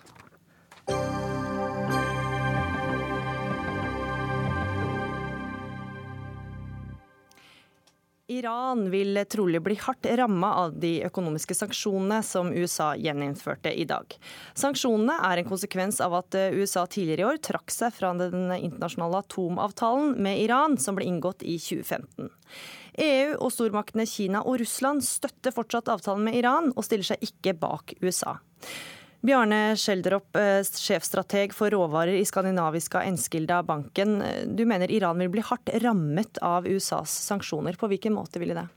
[8.30, 14.06] Iran vil trolig bli hardt ramma av de økonomiske sanksjonene som USA gjeninnførte i dag.
[14.54, 19.24] Sanksjonene er en konsekvens av at USA tidligere i år trakk seg fra den internasjonale
[19.26, 22.30] atomavtalen med Iran, som ble inngått i 2015.
[22.97, 27.54] EU og stormaktene Kina og Russland støtter fortsatt avtalen med Iran, og stiller seg ikke
[27.60, 28.38] bak USA.
[29.25, 34.21] Bjarne Schjelderup, eh, sjefstrateg for råvarer i skandinaviske Enskilda banken.
[34.56, 37.75] Du mener Iran vil bli hardt rammet av USAs sanksjoner.
[37.75, 38.67] På hvilken måte ville det?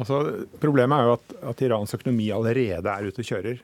[0.00, 0.22] Altså,
[0.60, 3.60] problemet er jo at, at Irans økonomi allerede er ute og kjører.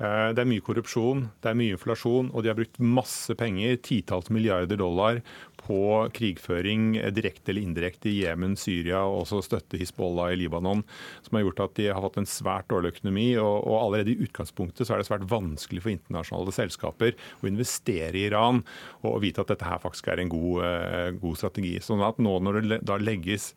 [0.00, 4.30] Det er mye korrupsjon, det er mye inflasjon, og de har brukt masse penger, titalls
[4.32, 5.20] milliarder dollar,
[5.62, 10.82] på krigføring direkte eller indirekte i Jemen, Syria og også støtte Hizbollah i Libanon,
[11.22, 13.28] som har gjort at de har fått en svært dårlig økonomi.
[13.38, 18.18] Og, og allerede i utgangspunktet så er det svært vanskelig for internasjonale selskaper å investere
[18.18, 18.62] i Iran
[19.06, 21.76] og vite at dette her faktisk er en god, uh, god strategi.
[21.84, 23.52] Sånn at nå når det da legges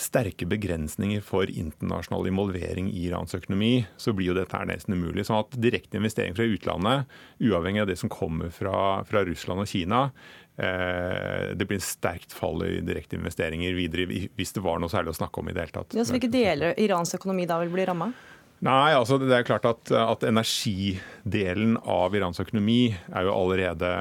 [0.00, 5.26] sterke begrensninger for internasjonal involvering i Irans økonomi, så blir jo dette her nesten umulig.
[5.28, 9.70] Sånn at direkte investering fra utlandet, uavhengig av det som kommer fra, fra Russland og
[9.70, 10.06] Kina,
[10.60, 14.04] Eh, det blir en sterkt fall i direkte investeringer videre,
[14.36, 15.96] hvis det var noe særlig å snakke om i det hele tatt.
[15.96, 18.10] Ja, så Hvilke deler Irans økonomi da vil bli ramma?
[18.66, 23.92] Nei, altså det er klart at, at energidelen av Irans økonomi er jo allerede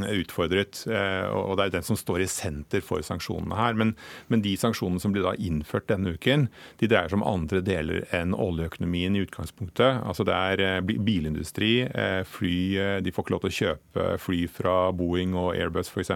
[0.00, 0.84] utfordret.
[0.88, 3.74] Eh, og Det er den som står i senter for sanksjonene her.
[3.74, 3.94] Men,
[4.28, 6.48] men de sanksjonene som blir da innført denne uken,
[6.80, 10.02] de dreier seg om andre deler enn oljeøkonomien i utgangspunktet.
[10.02, 14.40] Altså Det er eh, bilindustri, eh, fly De får ikke lov til å kjøpe fly
[14.50, 16.12] fra Boeing og Airbus f.eks.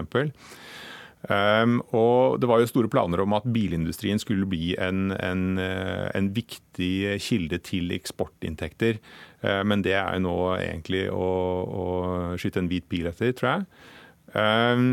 [1.27, 6.29] Um, og Det var jo store planer om at bilindustrien skulle bli en, en, en
[6.35, 9.01] viktig kilde til eksportinntekter.
[9.43, 11.29] Uh, men det er jo nå egentlig å,
[11.65, 11.85] å
[12.39, 13.67] skyte en hvit bil etter, tror jeg.
[14.37, 14.89] Um,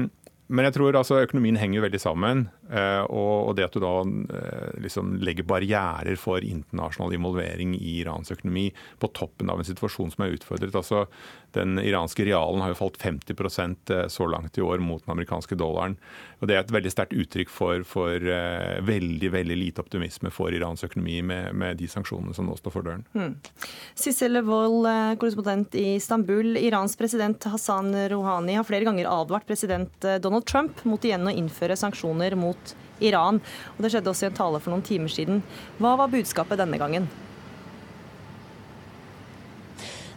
[0.47, 2.49] men jeg tror altså økonomien henger veldig sammen.
[2.69, 8.33] Uh, og det at du da uh, liksom legger barrierer for internasjonal involvering i Irans
[8.33, 10.75] økonomi på toppen av en situasjon som er utfordret.
[10.75, 11.05] altså
[11.55, 15.55] den iranske realen har jo falt 50 eh, så langt i år mot den amerikanske
[15.55, 15.95] dollaren.
[16.41, 18.19] Og Det er et veldig sterkt uttrykk for, for
[18.85, 22.87] veldig veldig lite optimisme for Irans økonomi med, med de sanksjonene som nå står for
[22.87, 23.05] døren.
[23.15, 23.37] Mm.
[23.95, 26.59] Sissel Wold, eh, korrespondent i Istanbul.
[26.59, 31.77] Irans president Hassan Rouhani har flere ganger advart president Donald Trump mot igjen å innføre
[31.79, 33.39] sanksjoner mot Iran.
[33.77, 35.45] Og Det skjedde også i en tale for noen timer siden.
[35.79, 37.07] Hva var budskapet denne gangen?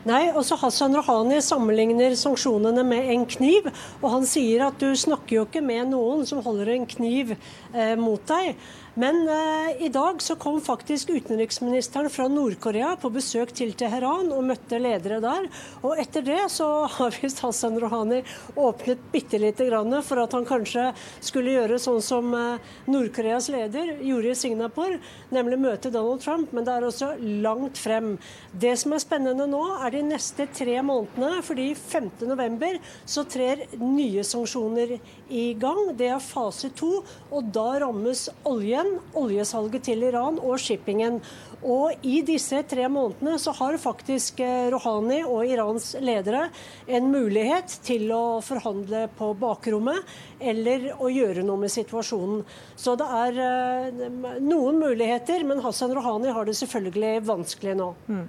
[0.07, 3.67] Nei, også Hassan Rouhani sammenligner sanksjonene med en kniv.
[3.99, 7.95] Og han sier at du snakker jo ikke med noen som holder en kniv eh,
[7.99, 8.55] mot deg.
[8.97, 14.47] Men eh, i dag så kom faktisk utenriksministeren fra Nord-Korea på besøk til Teheran og
[14.47, 15.43] møtte ledere der.
[15.85, 18.23] Og etter det så har visst Hassan Rouhani
[18.57, 20.87] åpnet bitte lite grann for at han kanskje
[21.21, 24.97] skulle gjøre sånn som eh, Nord-Koreas leder gjorde i Singapore,
[25.29, 26.49] nemlig møte Donald Trump.
[26.57, 27.11] Men det er også
[27.45, 28.15] langt frem.
[28.49, 31.43] Det som er spennende nå, er de neste tre månedene.
[31.45, 34.97] fordi 5.11 så trer nye sanksjoner
[35.29, 35.93] i gang.
[35.93, 41.19] Det er fase to, og da rammes oljen igjen oljesalget til Iran og shippingen.
[41.65, 46.47] Og I disse tre månedene så har faktisk eh, Rouhani og Irans ledere
[46.87, 50.05] en mulighet til å forhandle på bakrommet
[50.39, 52.43] eller å gjøre noe med situasjonen.
[52.77, 54.07] Så det er eh,
[54.43, 57.91] noen muligheter, men Hassan Rouhani har det selvfølgelig vanskelig nå.
[58.07, 58.25] Mm.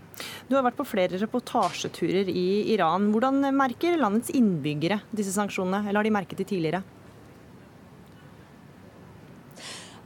[0.48, 3.10] Du har vært på flere reportasjeturer i Iran.
[3.12, 6.86] Hvordan merker landets innbyggere disse sanksjonene, eller har de merket de tidligere?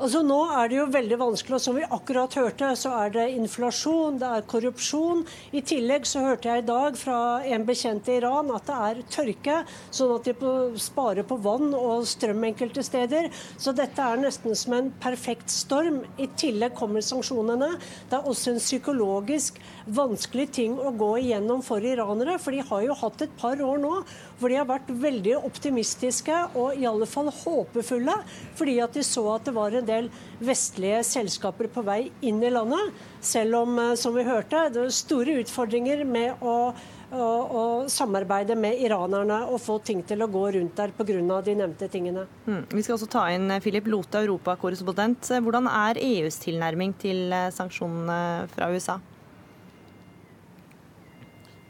[0.03, 3.27] Altså Nå er det jo veldig vanskelig, og som vi akkurat hørte, så er det
[3.37, 5.21] inflasjon, det er korrupsjon.
[5.55, 9.03] I tillegg så hørte jeg i dag fra en bekjent i Iran at det er
[9.15, 9.61] tørke,
[9.95, 10.51] sånn at de
[10.83, 13.29] sparer på vann og strøm enkelte steder.
[13.55, 16.01] Så dette er nesten som en perfekt storm.
[16.19, 17.71] I tillegg kommer sanksjonene.
[18.11, 22.83] Det er også en psykologisk vanskelig ting å gå igjennom for iranere, for de har
[22.89, 23.95] jo hatt et par år nå
[24.43, 28.17] hvor de har vært veldig optimistiske og i alle fall håpefulle,
[28.59, 30.11] fordi at de så at det var en del
[30.43, 32.91] vestlige selskaper på vei inn i landet.
[33.23, 36.75] Selv om, eh, som vi hørte, det var store utfordringer med å
[37.13, 41.43] å, samarbeide med iranerne og få ting til å gå rundt der pga.
[41.45, 42.27] de nevnte tingene.
[42.47, 42.65] Mm.
[42.73, 45.29] Vi skal også ta inn eh, Philip Lote, europakorrespondent.
[45.45, 48.99] Hvordan er EUs tilnærming til eh, sanksjonene fra USA?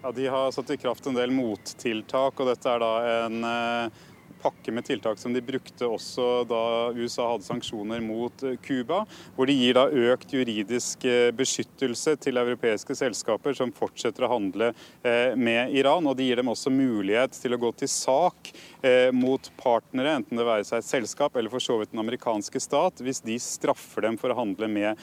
[0.02, 4.00] Ja, De har satt i kraft en del mottiltak, og dette er da en eh,
[4.42, 6.62] pakke med tiltak som de brukte også da
[6.96, 9.04] USA hadde sanksjoner mot Cuba.
[9.36, 14.72] Hvor de gir da økt juridisk eh, beskyttelse til europeiske selskaper som fortsetter å handle
[14.72, 16.08] eh, med Iran.
[16.10, 18.71] Og de gir dem også mulighet til å gå til sak eh,
[19.14, 23.02] mot partnere, enten det være seg et selskap eller for så vidt den amerikanske stat,
[23.04, 24.98] hvis de straffer dem for å handle med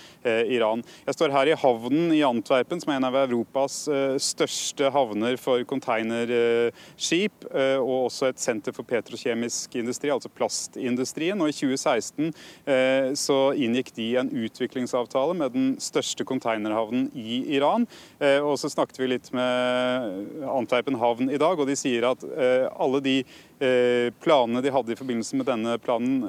[0.51, 0.83] Iran.
[1.07, 3.77] Jeg står her i havnen i Antwerpen, som er en av Europas
[4.23, 7.47] største havner for containerskip,
[7.79, 11.39] og også et senter for petrokjemisk industri, altså plastindustrien.
[11.41, 12.29] Og i 2016
[12.65, 17.87] eh, så inngikk de en utviklingsavtale med den største containerhavnen i Iran.
[18.19, 22.25] Eh, og så snakket vi litt med Antwerpen havn i dag, og de sier at
[22.29, 23.17] eh, alle de
[23.59, 26.21] planene de hadde i forbindelse med denne, planen,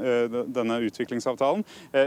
[0.50, 1.62] denne utviklingsavtalen,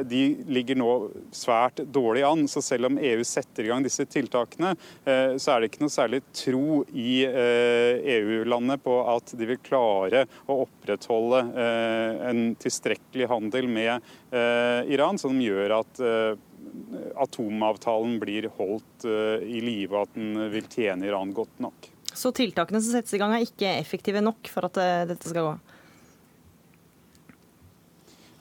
[0.10, 0.22] de
[0.52, 0.90] ligger nå
[1.36, 2.46] svært dårlig an.
[2.52, 6.22] Så selv om EU setter i gang disse tiltakene, så er det ikke noe særlig
[6.36, 11.44] tro i EU-landet på at de vil klare å opprettholde
[12.30, 14.14] en tilstrekkelig handel med
[14.92, 16.04] Iran som gjør at
[17.16, 21.93] atomavtalen blir holdt eh, i live, og at den vil tjene Iran godt nok.
[22.14, 25.48] Så tiltakene som settes i gang er ikke effektive nok for at eh, dette skal
[25.50, 25.54] gå?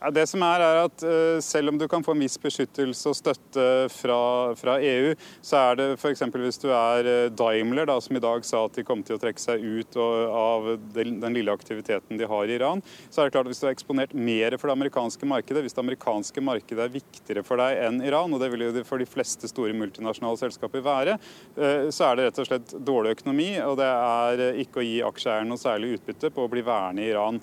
[0.02, 3.10] Ja, det som er, er at uh, Selv om du kan få en viss beskyttelse
[3.10, 4.18] og støtte fra,
[4.58, 5.12] fra EU,
[5.44, 6.24] så er det f.eks.
[6.32, 9.20] hvis du er uh, Daimler, da, som i dag sa at de kom til å
[9.22, 13.28] trekke seg ut og, av den, den, lille aktiviteten de har i Iran, så er
[13.28, 16.44] det klart at hvis du er eksponert mer for det amerikanske markedet, hvis det amerikanske
[16.44, 19.76] markedet er viktigere for deg enn Iran, og det vil jo for de fleste store
[19.78, 21.14] multinasjonale selskaper være,
[21.60, 24.98] uh, så er det rett og slett dårlig økonomi, og det er ikke å gi
[25.06, 27.38] aksjeeierne noe særlig utbytte på å bli værende i Iran.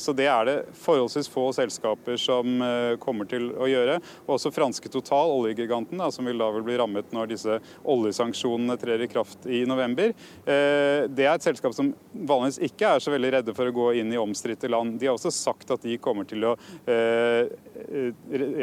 [0.00, 4.00] Så det er det forholdsvis få selskaper selskaper som eh, kommer til å gjøre.
[4.26, 9.02] Og også franske Total, oljegiganten, som vil da vil bli rammet når disse oljesanksjonene trer
[9.02, 10.14] i kraft i november.
[10.46, 13.92] Eh, det er et selskap som vanligvis ikke er så veldig redde for å gå
[14.00, 14.98] inn i omstridte land.
[14.98, 17.48] De har også sagt at de kommer til å eh,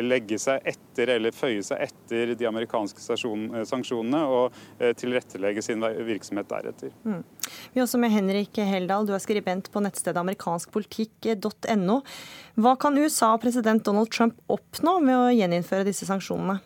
[0.02, 4.56] legge seg etter eller føye seg etter de amerikanske sanksjonene og
[4.98, 6.94] tilrettelegge sin virksomhet deretter.
[7.06, 7.22] Mm.
[7.74, 12.00] Vi er også med Henrik Heldal, du er skribent på nettstedet amerikanskpolitikk.no.
[12.56, 16.60] Hva kan USA og president Donald Trump oppnå med å gjeninnføre disse sanksjonene?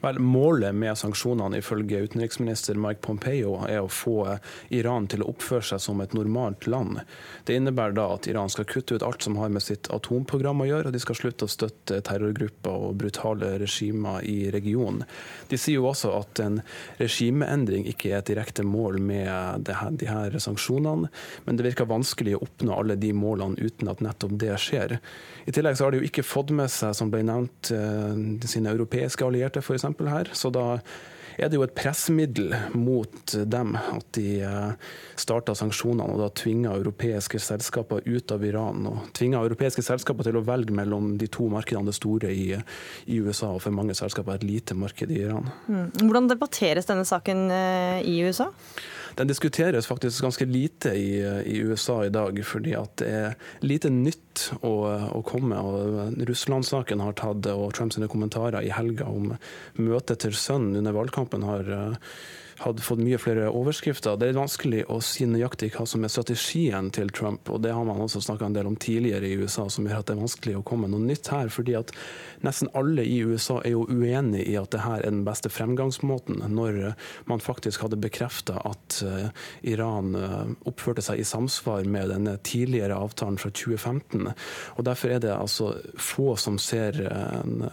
[0.00, 4.38] Vel, Målet med sanksjonene ifølge utenriksminister Mike Pompeo er å få
[4.72, 7.02] Iran til å oppføre seg som et normalt land.
[7.44, 10.68] Det innebærer da at Iran skal kutte ut alt som har med sitt atomprogram å
[10.70, 15.04] gjøre, og de skal slutte å støtte terrorgrupper og brutale regimer i regionen.
[15.52, 16.62] De sier jo også at en
[17.00, 21.12] regimeendring ikke er et direkte mål med her, de her sanksjonene,
[21.44, 24.96] men det virker vanskelig å oppnå alle de målene uten at nettopp det skjer.
[25.44, 28.72] I tillegg så har de jo ikke fått med seg, som ble nevnt, eh, sine
[28.72, 29.89] europeiske allierte f.eks.
[29.98, 30.30] her.
[30.36, 30.80] Så da
[31.40, 36.74] er det jo et pressmiddel mot dem at de eh, starta sanksjonene og da tvinga
[36.76, 38.86] europeiske selskaper ut av Iran.
[38.90, 42.52] Og tvinga europeiske selskaper til å velge mellom de to markedene det store i,
[43.06, 45.50] i USA, og for mange selskaper et lite marked i Iran.
[45.68, 45.86] Mm.
[46.02, 48.50] Hvordan debatteres denne saken eh, i USA?
[49.18, 54.50] Den diskuteres faktisk ganske lite i, i USA i dag, fordi det er lite nytt
[54.62, 54.74] å,
[55.16, 55.58] å komme.
[55.58, 59.34] og Russland-saken har tatt, det, og Trumps kommentarer i helga om
[59.80, 61.72] møtet til sønnen under valgkampen har
[62.60, 64.18] hadde fått mye flere overskrifter.
[64.20, 67.86] Det er vanskelig å si nøyaktig hva som er strategien til Trump, og det har
[67.88, 70.56] man også snakka en del om tidligere i USA, som gjør at det er vanskelig
[70.58, 71.48] å komme noe nytt her.
[71.48, 71.92] fordi at
[72.44, 76.42] nesten alle i USA er jo uenig i at det her er den beste fremgangsmåten,
[76.52, 76.94] når
[77.30, 79.30] man faktisk hadde bekrefta at eh,
[79.72, 84.32] Iran eh, oppførte seg i samsvar med denne tidligere avtalen fra 2015.
[84.76, 87.64] Og Derfor er det altså få som ser en,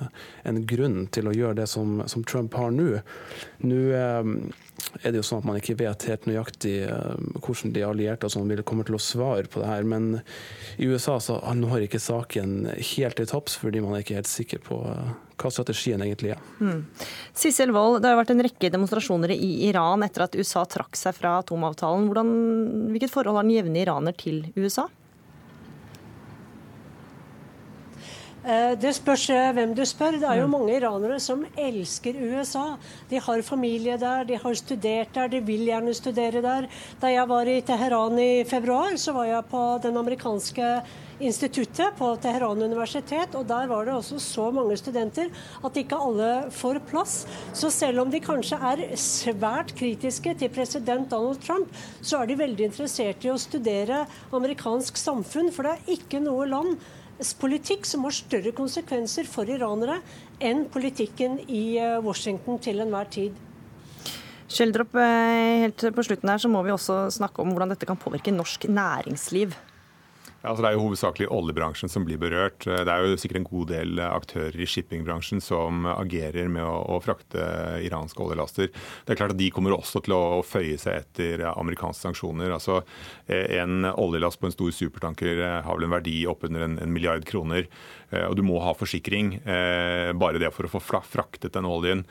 [0.47, 3.01] en grunn til å gjøre det som, som Trump har nå.
[3.67, 4.33] Nå eh,
[5.01, 8.33] er det jo sånn at man ikke vet helt nøyaktig eh, hvordan de allierte og
[8.33, 9.87] sånn vil komme til å svare på det her.
[9.87, 10.19] Men
[10.77, 14.61] i USA så når ikke saken helt til topps, fordi man er ikke helt sikker
[14.65, 16.45] på eh, hva strategien egentlig er.
[16.61, 16.85] Mm.
[17.37, 21.17] Sissel Wold, det har vært en rekke demonstrasjoner i Iran etter at USA trakk seg
[21.17, 22.07] fra atomavtalen.
[22.09, 22.31] Hvordan,
[22.93, 24.87] hvilket forhold har den jevne iraner til USA?
[24.87, 25.05] Eh,
[28.79, 30.19] det spørs eh, hvem du spør.
[30.21, 32.77] Det er jo mange iranere som elsker USA.
[33.09, 36.69] De har familie der, de har studert der, de vil gjerne studere der.
[37.01, 40.69] Da jeg var i Teheran i februar, så var jeg på den amerikanske
[41.19, 45.31] instituttet på Teheran universitet, og der var det også så mange studenter
[45.65, 47.15] at ikke alle får plass.
[47.57, 52.37] Så selv om de kanskje er svært kritiske til president Donald Trump, så er de
[52.39, 56.77] veldig interessert i å studere amerikansk samfunn, for det er ikke noe land
[57.39, 59.99] politikk som har større konsekvenser for iranere
[60.43, 63.37] enn politikken i eh, Washington til enhver tid.
[64.47, 67.99] Schjelderup, eh, helt på slutten her så må vi også snakke om hvordan dette kan
[67.99, 69.55] påvirke norsk næringsliv.
[70.47, 72.65] Altså det er jo hovedsakelig oljebransjen som blir berørt.
[72.65, 77.01] Det er jo sikkert en god del aktører i shippingbransjen som agerer med å, å
[77.03, 77.43] frakte
[77.85, 78.71] iranske oljelaster.
[78.71, 82.55] Det er klart at De kommer også til å føye seg etter amerikanske sanksjoner.
[82.55, 82.81] Altså,
[83.27, 87.67] En oljelast på en stor supertanker har vel en verdi oppunder en, en milliard kroner.
[88.09, 89.35] Eh, og du må ha forsikring.
[89.43, 92.05] Eh, bare det for å få fraktet den oljen.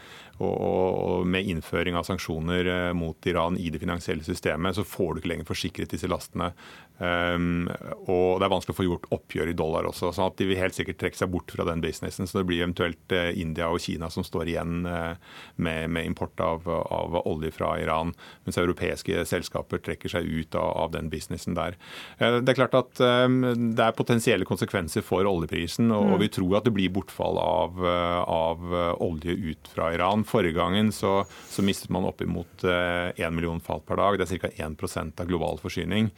[0.45, 5.22] Og med innføring av sanksjoner eh, mot Iran i det finansielle systemet, så får du
[5.22, 6.53] ikke lenger forsikret disse lastene.
[6.97, 10.11] Og og det er vanskelig å få gjort oppgjør i dollar også.
[10.12, 12.28] sånn at de vil helt sikkert trekke seg bort fra den businessen.
[12.28, 15.14] Så det blir eventuelt eh, India og Kina som står igjen eh,
[15.57, 18.12] med, med import av, av, olje fra Iran,
[18.45, 21.78] mens europeiske selskaper trekker seg ut av, av den businessen der.
[22.18, 26.66] Det er klart at det er potensielle konsekvenser for oljeprisen, og, og vi tror at
[26.66, 30.26] det blir bortfall av, av olje ut fra Iran.
[30.27, 31.20] Forrige gangen så,
[31.51, 34.18] så mistet man oppimot én million fat per dag.
[34.18, 34.53] Det er ca.
[34.68, 36.11] 1% av global forsyning.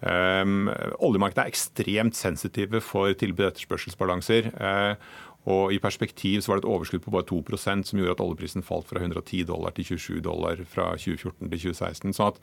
[0.00, 0.68] Um,
[1.00, 4.50] oljemarkedet er ekstremt sensitive for tilbud- og etterspørselsbalanser.
[4.60, 8.22] Uh, og I perspektiv så var det et overskudd på bare 2% som gjorde at
[8.24, 12.16] oljeprisen falt fra 110 dollar til 27 dollar fra 2014 til 2016.
[12.18, 12.40] Sånn at,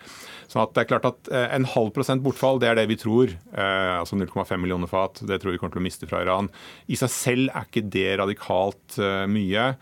[0.47, 2.97] sånn at det er klart at uh, En halv prosent bortfall det er det vi
[3.03, 3.35] tror.
[3.51, 5.21] Uh, altså 0,5 millioner fat.
[5.21, 6.49] Det tror vi kommer til å miste fra Iran.
[6.87, 8.97] I seg selv er ikke det radikalt
[9.29, 9.75] mye.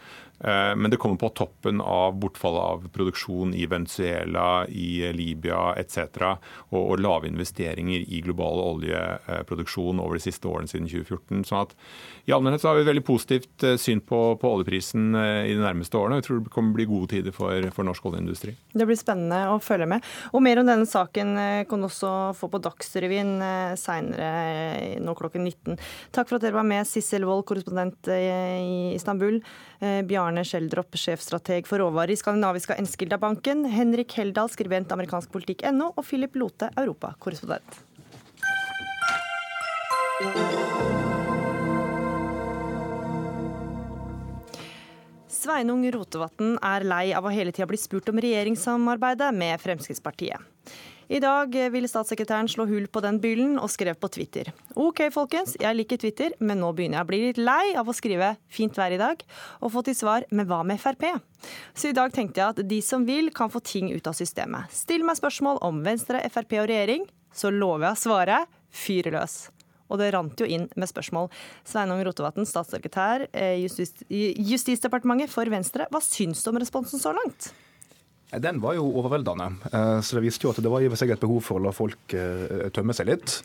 [0.43, 5.97] Eh, men det kommer på toppen av bortfallet av produksjon i Venezuela, i Libya etc.
[6.71, 11.45] Og, og lave investeringer i global oljeproduksjon over de siste årene siden 2014.
[11.45, 11.75] sånn at
[12.25, 15.53] i allmennhet så har vi et veldig positivt eh, syn på, på oljeprisen eh, i
[15.53, 16.21] de nærmeste årene.
[16.21, 18.55] Jeg tror det kommer bli gode tider for, for, norsk oljeindustri.
[18.73, 20.05] Det blir spennende å følge med.
[20.33, 21.35] Og mer om denne saken
[21.69, 23.33] kan du også få på Dagsrevyen
[23.79, 25.77] seinere nå klokken 19.
[26.13, 29.41] Takk for at dere var med, Sissel Wold, korrespondent i Istanbul.
[29.82, 36.05] Bjarne Arne Schjelderup, sjefstrateg for råvarer i skandinaviske Enskilda-banken, Henrik Heldal, skribent amerikansk politikk.no, og
[36.05, 37.82] Philip Lote, europakorrespondent.
[45.41, 50.38] Sveinung Rotevatn er lei av å hele tida bli spurt om regjeringssamarbeidet med Fremskrittspartiet.
[51.12, 54.47] I dag ville statssekretæren slå hull på den byllen og skrev på Twitter.
[54.80, 57.95] OK, folkens, jeg liker Twitter, men nå begynner jeg å bli litt lei av å
[57.95, 59.26] skrive 'fint vær i dag',
[59.59, 61.20] og få til svar 'men hva med Frp'?
[61.76, 64.72] Så i dag tenkte jeg at de som vil, kan få ting ut av systemet.
[64.72, 67.03] Still meg spørsmål om Venstre, Frp og regjering,
[67.34, 69.49] så lover jeg å svare fyr løs.
[69.89, 71.28] Og det rant jo inn med spørsmål.
[71.66, 75.88] Sveinung Rotevatn, statssekretær i Justis Justisdepartementet for Venstre.
[75.91, 77.51] Hva syns du om responsen så langt?
[78.39, 79.51] Den var jo overveldende.
[79.73, 81.73] Eh, så det viste jo at det var i seg et behov for å la
[81.75, 83.41] folk eh, tømme seg litt.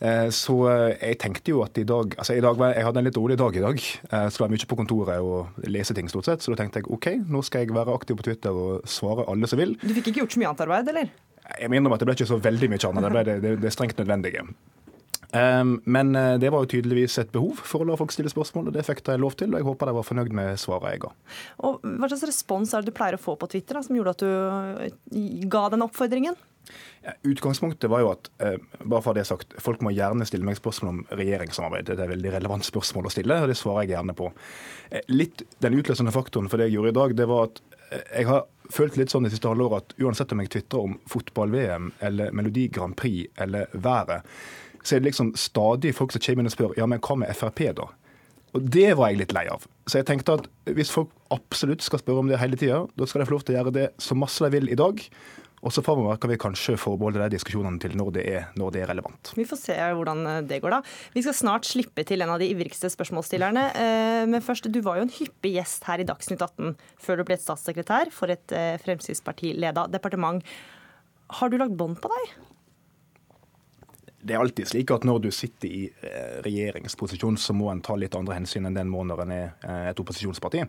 [0.00, 0.56] Eh, så
[0.94, 3.36] jeg tenkte jo at i dag altså i dag var, Jeg hadde en litt dårlig
[3.40, 3.80] dag i dag.
[3.80, 6.44] Jeg skulle være mye på kontoret og lese ting, stort sett.
[6.44, 9.50] Så da tenkte jeg OK, nå skal jeg være aktiv på Twitter og svare alle
[9.50, 9.74] som vil.
[9.82, 11.12] Du fikk ikke gjort så mye annet arbeid, eller?
[11.58, 13.02] Jeg minner om at det ble ikke så veldig mye annet.
[13.02, 14.46] Det ble det, det, det strengt nødvendige.
[15.32, 18.70] Ehm, men eh, det var jo tydeligvis et behov for å la folk stille spørsmål,
[18.70, 19.52] og det fikk de lov til.
[19.52, 21.14] Og jeg håper de var fornøyd med svaret jeg ga.
[21.66, 24.16] Og Hva slags respons er det du pleier å få på Twitter da, som gjorde
[24.16, 24.30] at du
[24.86, 26.38] eh, ga den oppfordringen?
[27.02, 30.58] Ja, utgangspunktet var jo at eh, bare for det sagt, folk må gjerne stille meg
[30.58, 31.88] spørsmål om regjeringssamarbeid.
[31.88, 34.30] Det er et veldig relevant spørsmål å stille, og det svarer jeg gjerne på.
[35.14, 38.44] Litt Den utløsende faktoren for det jeg gjorde i dag, det var at jeg har
[38.70, 42.68] følt litt sånn det siste halvåret at uansett om jeg tvitrer om fotball-VM eller Melodi
[42.70, 44.26] Grand Prix eller været,
[44.82, 47.36] så er det liksom stadig folk som kommer inn og spør ja, men hva med
[47.36, 47.90] Frp, da?
[48.56, 49.66] Og Det var jeg litt lei av.
[49.86, 53.22] Så jeg tenkte at hvis folk absolutt skal spørre om det hele tida, da skal
[53.22, 55.04] de få lov til å gjøre det så masse de vil i dag.
[55.60, 58.88] Og så kan vi kanskje forbeholde de diskusjonene til når det, er, når det, er,
[58.94, 59.32] relevant.
[59.36, 60.80] Vi får se hvordan det går, da.
[61.12, 63.66] Vi skal snart slippe til en av de ivrigste spørsmålsstillerne.
[63.76, 66.72] Eh, men først, du var jo en hyppig gjest her i Dagsnytt 18
[67.04, 68.56] før du ble statssekretær for et
[68.86, 70.40] Fremskrittsparti-leda departement.
[71.38, 72.32] Har du lagt bånd på deg?
[74.20, 77.96] Det er alltid slik at når du sitter i eh, regjeringsposisjon, så må en ta
[77.96, 80.66] litt andre hensyn enn den måneden er eh, et opposisjonsparti.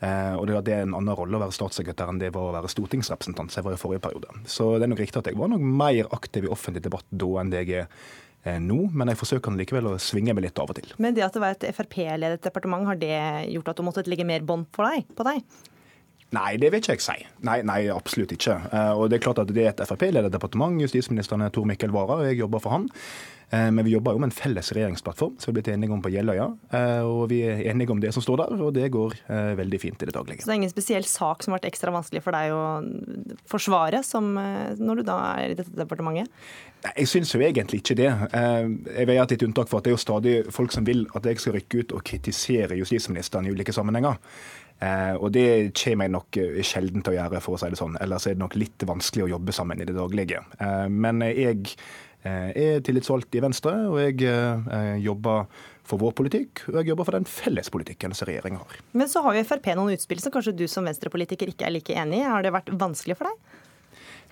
[0.00, 2.72] Eh, og Det er en annen rolle å være statssekretær enn det var å være
[2.72, 4.32] stortingsrepresentant, som jeg var i forrige periode.
[4.48, 7.30] Så det er nok riktig at jeg var nok mer aktiv i offentlig debatt da
[7.42, 7.86] enn det jeg
[8.48, 10.94] er nå, men jeg forsøker likevel å svinge meg litt av og til.
[10.96, 13.18] Men det at det var et Frp-ledet departement, har det
[13.52, 15.44] gjort at du måtte legge mer bånd på deg?
[16.36, 17.16] Nei, det vil ikke jeg si.
[17.46, 18.54] Nei, nei absolutt ikke.
[18.70, 20.78] Uh, og Det er klart at det er et Frp-ledet departement.
[20.78, 22.86] Justisministeren er Tor Mikkel Wara, og jeg jobber for han.
[23.50, 26.04] Uh, men vi jobber jo med en felles regjeringsplattform som vi er blitt enige om
[26.04, 26.46] på Jeløya.
[26.70, 29.16] Uh, og vi er enige om det som står der, og det går
[29.58, 30.44] veldig fint i det daglige.
[30.44, 32.62] Så det er ingen spesiell sak som har vært ekstra vanskelig for deg å
[33.50, 34.30] forsvare, som
[34.78, 36.30] når du da er i dette departementet?
[36.86, 38.08] Jeg syns jo egentlig ikke det.
[38.32, 41.26] Jeg vil gjøre et unntak for at det er jo stadig folk som vil at
[41.28, 44.16] jeg skal rykke ut og kritisere justisministeren i ulike sammenhenger.
[44.80, 47.80] Eh, og det kommer jeg nok eh, sjelden til å gjøre, for å si det
[47.80, 47.98] sånn.
[48.00, 50.40] Ellers er det nok litt vanskelig å jobbe sammen i det daglige.
[50.56, 51.74] Eh, men jeg
[52.20, 55.46] er tillitsvalgt i Venstre, og jeg jobber
[55.88, 58.82] for vår politikk, og jeg jobber for den fellespolitikken som regjeringa har.
[58.92, 61.96] Men så har jo Frp noen utspill som kanskje du som venstrepolitiker ikke er like
[61.96, 62.26] enig i.
[62.28, 63.56] Har det vært vanskelig for deg?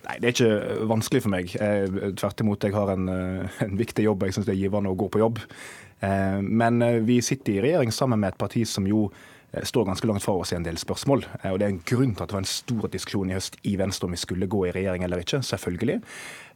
[0.05, 1.55] Nei, det er ikke vanskelig for meg.
[2.21, 4.27] Tvert imot, jeg har en, en viktig jobb.
[4.27, 5.41] Jeg syns det er givende å gå på jobb.
[6.45, 9.07] Men vi sitter i regjering sammen med et parti som jo
[9.63, 11.25] står ganske langt fra oss i en del spørsmål.
[11.41, 13.57] Eh, og Det er en grunn til at det var en stor diskusjon i høst
[13.63, 15.41] i Venstre om vi skulle gå i regjering eller ikke.
[15.41, 16.01] selvfølgelig.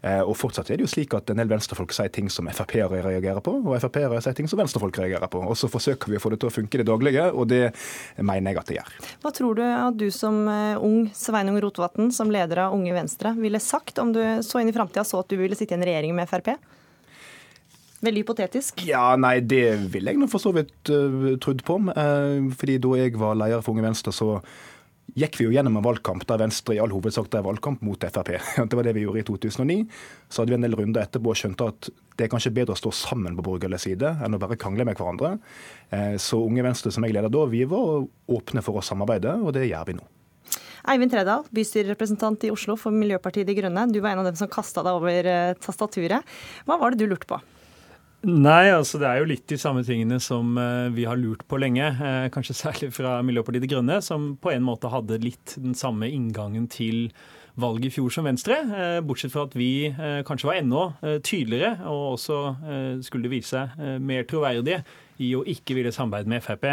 [0.04, 3.02] Eh, og fortsatt er det jo slik at en del venstrefolk sier ting som Frp-ere
[3.02, 5.40] reagerer på, og Frp-ere sier ting som venstrefolk reagerer på.
[5.40, 7.72] Og så forsøker vi å få det til å funke i det daglige, og det
[8.20, 8.94] mener jeg at det gjør.
[9.24, 10.44] Hva tror du at du som
[10.84, 14.76] ung Sveinung Rotevatn, som leder av Unge Venstre, ville sagt om du så inn i
[14.76, 16.58] framtida så at du ville sitte i en regjering med Frp?
[18.04, 18.84] Veldig hypotetisk.
[18.84, 21.80] Ja, nei, det ville jeg nå for så vidt uh, trodd på.
[21.96, 24.42] Uh, fordi da jeg var leder for Unge Venstre, så
[25.20, 28.34] gikk vi jo gjennom en valgkamp der Venstre i all hovedsak drev valgkamp mot Frp.
[28.70, 29.78] Det var det vi gjorde i 2009.
[30.28, 32.82] Så hadde vi en del runder etterpå og skjønte at det er kanskje bedre å
[32.82, 35.38] stå sammen på borgerlig side enn å bare krangle med hverandre.
[35.94, 38.04] Uh, så Unge Venstre, som jeg leder da, vi var
[38.36, 40.10] åpne for å samarbeide, og det gjør vi nå.
[40.92, 43.88] Eivind Tredal, bystyrerepresentant i Oslo for Miljøpartiet De Grønne.
[43.88, 45.30] Du var en av dem som kasta deg over
[45.64, 46.28] tastaturet.
[46.68, 47.40] Hva var det du lurte på?
[48.24, 51.58] Nei, altså det er jo litt de samme tingene som uh, vi har lurt på
[51.60, 51.90] lenge.
[52.00, 56.08] Uh, kanskje særlig fra Miljøpartiet De Grønne, som på en måte hadde litt den samme
[56.08, 57.10] inngangen til
[57.60, 58.62] valget i fjor som Venstre.
[58.72, 59.92] Uh, bortsett fra at vi
[60.24, 60.86] kanskje var enda
[61.20, 62.40] tydeligere, og også
[63.04, 64.86] skulle det vise seg mer troverdige
[65.20, 66.66] i å ikke ville samarbeide med Frp.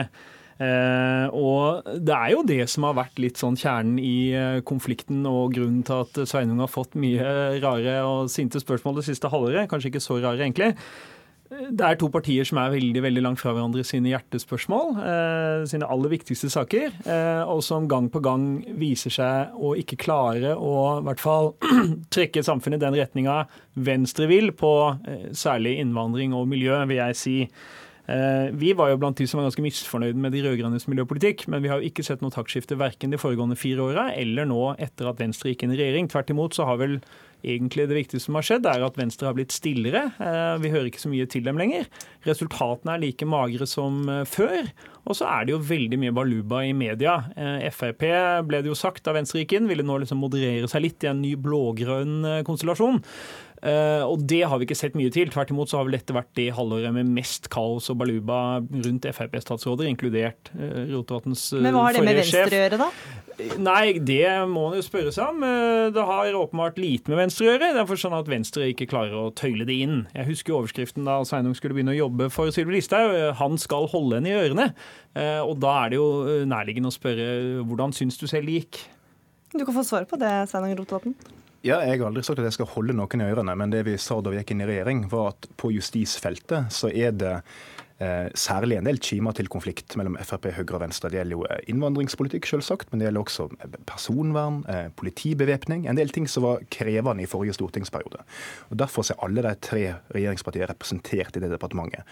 [1.35, 5.83] og Det er jo det som har vært litt sånn kjernen i konflikten og grunnen
[5.83, 9.69] til at Sveinung har fått mye rare og sinte spørsmål det siste halvåret.
[9.69, 10.77] Kanskje ikke så rare, egentlig.
[11.51, 15.65] Det er to partier som er veldig veldig langt fra hverandre i sine hjertespørsmål, eh,
[15.67, 18.45] sine aller viktigste saker, eh, og som gang på gang
[18.79, 21.51] viser seg å ikke klare å i hvert fall
[22.15, 23.43] trekke samfunnet i den retninga
[23.75, 24.73] Venstre vil, på
[25.11, 27.37] eh, særlig innvandring og miljø, vil jeg si.
[28.11, 31.63] Eh, vi var jo blant de som var ganske misfornøyde med de rød-grønnes miljøpolitikk, men
[31.63, 35.11] vi har jo ikke sett noe taktskifte verken de foregående fire åra eller nå etter
[35.11, 36.09] at Venstre gikk inn i regjering.
[36.11, 36.99] Tvert imot så har vel
[37.43, 40.07] egentlig det viktigste som har skjedd, er at Venstre har blitt stillere.
[40.21, 41.89] Eh, vi hører ikke så mye til dem lenger.
[42.27, 44.71] Resultatene er like magre som eh, før.
[45.09, 47.17] Og så er det jo veldig mye baluba i media.
[47.35, 48.05] Eh, Frp
[48.47, 51.11] ble det jo sagt da Venstre gikk inn, ville nå liksom moderere seg litt i
[51.13, 53.01] en ny blågrønn konstellasjon.
[53.61, 55.29] Uh, og det har vi ikke sett mye til.
[55.33, 59.09] Tvert imot så har vel dette vært det halvåret med mest kaos og baluba rundt
[59.11, 61.67] Frp-statsråder, inkludert Rotevatns forrige sjef.
[61.67, 62.89] Men hva har det med Venstre å gjøre, da?
[63.61, 65.45] Nei, det må man jo spørre seg om.
[65.97, 67.71] Det har åpenbart lite med Venstre å gjøre.
[67.73, 70.03] Det er sånn at Venstre ikke klarer å tøyle det inn.
[70.13, 73.17] Jeg husker overskriften da Sveinung skulle begynne å jobbe for Sylvi Listhaug.
[73.41, 74.69] Han skal holde henne i ørene.
[75.49, 76.09] Og da er det jo
[76.53, 77.29] nærliggende å spørre
[77.65, 78.83] hvordan syns du selv det gikk?
[79.57, 81.17] Du kan få svar på det, Sveinung Rotevatn.
[81.63, 83.99] Ja, Jeg har aldri sagt at jeg skal holde noen i ørene, men det vi
[84.01, 87.35] sa da vi gikk inn i regjering, var at på justisfeltet så er det
[88.01, 91.11] Eh, særlig en del kimer til konflikt mellom Frp, Høyre og Venstre.
[91.13, 94.63] Det gjelder jo eh, innvandringspolitikk, selvsagt, men det gjelder også eh, personvern,
[94.97, 95.85] politibevæpning.
[95.85, 98.25] En del ting som var krevende i forrige stortingsperiode.
[98.71, 99.83] Og Derfor er alle de tre
[100.17, 102.09] regjeringspartiene representert i det departementet.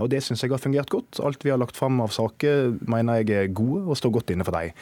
[0.00, 1.20] Og Det syns jeg har fungert godt.
[1.22, 4.46] Alt vi har lagt fram av saker mener jeg er gode og står godt inne
[4.46, 4.72] for dem.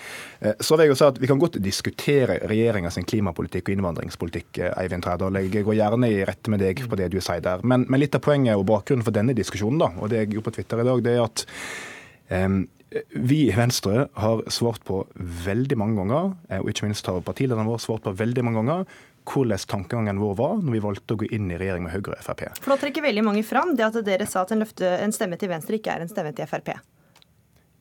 [0.64, 4.62] Så vil jeg jo si at Vi kan godt diskutere regjeringa sin klimapolitikk og innvandringspolitikk,
[4.80, 5.36] Eivind Trædal.
[5.44, 7.60] Jeg går gjerne i rette med deg på det du sier der.
[7.62, 10.48] Men, men litt av poenget og bakgrunnen for denne diskusjonen da, og det jeg gjorde
[10.48, 11.44] på Twitter i dag, det er at
[12.32, 12.62] um,
[13.14, 15.00] vi i Venstre har svart på
[15.46, 18.84] veldig mange ganger, eh, og ikke minst har partilederen vår svart på veldig mange ganger,
[19.24, 22.24] hvordan tankegangen vår var når vi valgte å gå inn i regjering med Høyre og
[22.26, 22.46] Frp.
[22.60, 25.38] For Da trekker veldig mange fram det at dere sa at en, løfte, en stemme
[25.40, 26.74] til Venstre ikke er en stemme til Frp.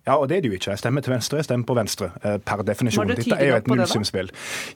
[0.04, 0.74] Ja, og det er det jo ikke.
[0.74, 3.08] Jeg stemmer til venstre, jeg stemmer på venstre, eh, per definisjon.
[3.08, 4.32] Dette er jo et nullsumspill.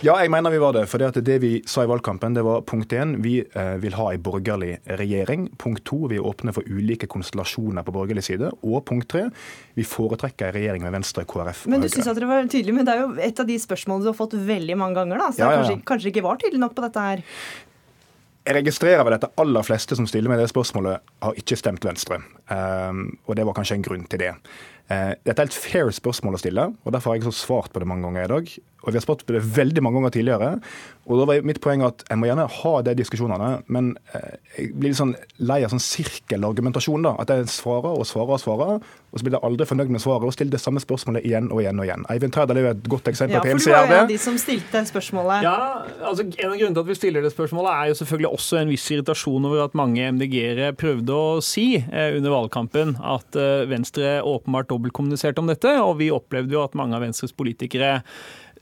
[0.05, 0.85] Ja, jeg mener vi var det.
[0.87, 4.07] For det, det vi sa i valgkampen, det var punkt én, vi eh, vil ha
[4.13, 5.49] ei borgerlig regjering.
[5.59, 8.53] Punkt to, vi er åpne for ulike konstellasjoner på borgerlig side.
[8.63, 9.25] Og punkt tre,
[9.75, 12.79] vi foretrekker ei regjering med Venstre, KrF og Men du syns at dere var tydelige,
[12.79, 15.29] men det er jo et av de spørsmålene du har fått veldig mange ganger, da.
[15.35, 15.59] Så ja, ja.
[15.59, 17.25] Kanskje, kanskje ikke var tydelig nok på dette her?
[18.47, 21.83] Jeg registrerer vel at de aller fleste som stiller meg det spørsmålet, har ikke stemt
[21.83, 22.21] Venstre.
[22.47, 24.33] Um, og det var kanskje en grunn til det.
[24.87, 27.73] Uh, det er et helt fair spørsmål å stille, og derfor har jeg så svart
[27.73, 28.51] på det mange ganger i dag.
[28.87, 30.51] Og vi har spurt på det veldig mange ganger tidligere.
[31.07, 34.69] Og da var mitt poeng at jeg må gjerne ha de diskusjonene, men eh, jeg
[34.75, 35.13] blir litt sånn
[35.43, 37.03] lei av sånn sirkelargumentasjon.
[37.03, 40.03] da, At jeg svarer og svarer og svarer, og så blir jeg aldri fornøyd med
[40.03, 42.07] svaret og stiller det samme spørsmålet igjen og igjen og igjen.
[42.11, 43.75] Eivind Trædal er jo et godt eksempel ja, på en som det.
[43.75, 45.45] Ja, for du var en av de som stilte spørsmålet.
[45.47, 45.59] Ja,
[46.07, 48.73] altså En av grunnene til at vi stiller det spørsmålet, er jo selvfølgelig også en
[48.73, 54.17] viss irritasjon over at mange MDG-ere prøvde å si eh, under valgkampen at eh, Venstre
[54.27, 58.01] åpenbart dobbeltkommuniserte om dette, og vi opplevde jo at mange av Venstres politikere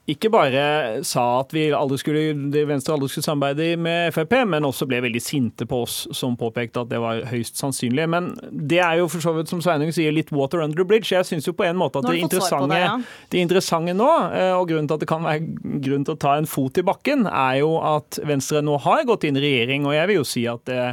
[0.05, 0.63] ikke bare
[1.07, 2.35] sa at vi aldri skulle,
[2.69, 6.83] Venstre aldri skulle samarbeide med Frp, men også ble veldig sinte på oss som påpekte
[6.83, 8.05] at det var høyst sannsynlig.
[8.13, 11.09] Men det er jo for så vidt, som Sveinung sier, litt water under the bridge.
[11.09, 12.93] Jeg syns jo på en måte at det interessante, det, ja.
[13.33, 16.35] det interessante, nå, eh, og grunnen til at det kan være grunn til å ta
[16.37, 19.97] en fot i bakken, er jo at Venstre nå har gått inn i regjering, og
[19.97, 20.83] jeg vil jo si at det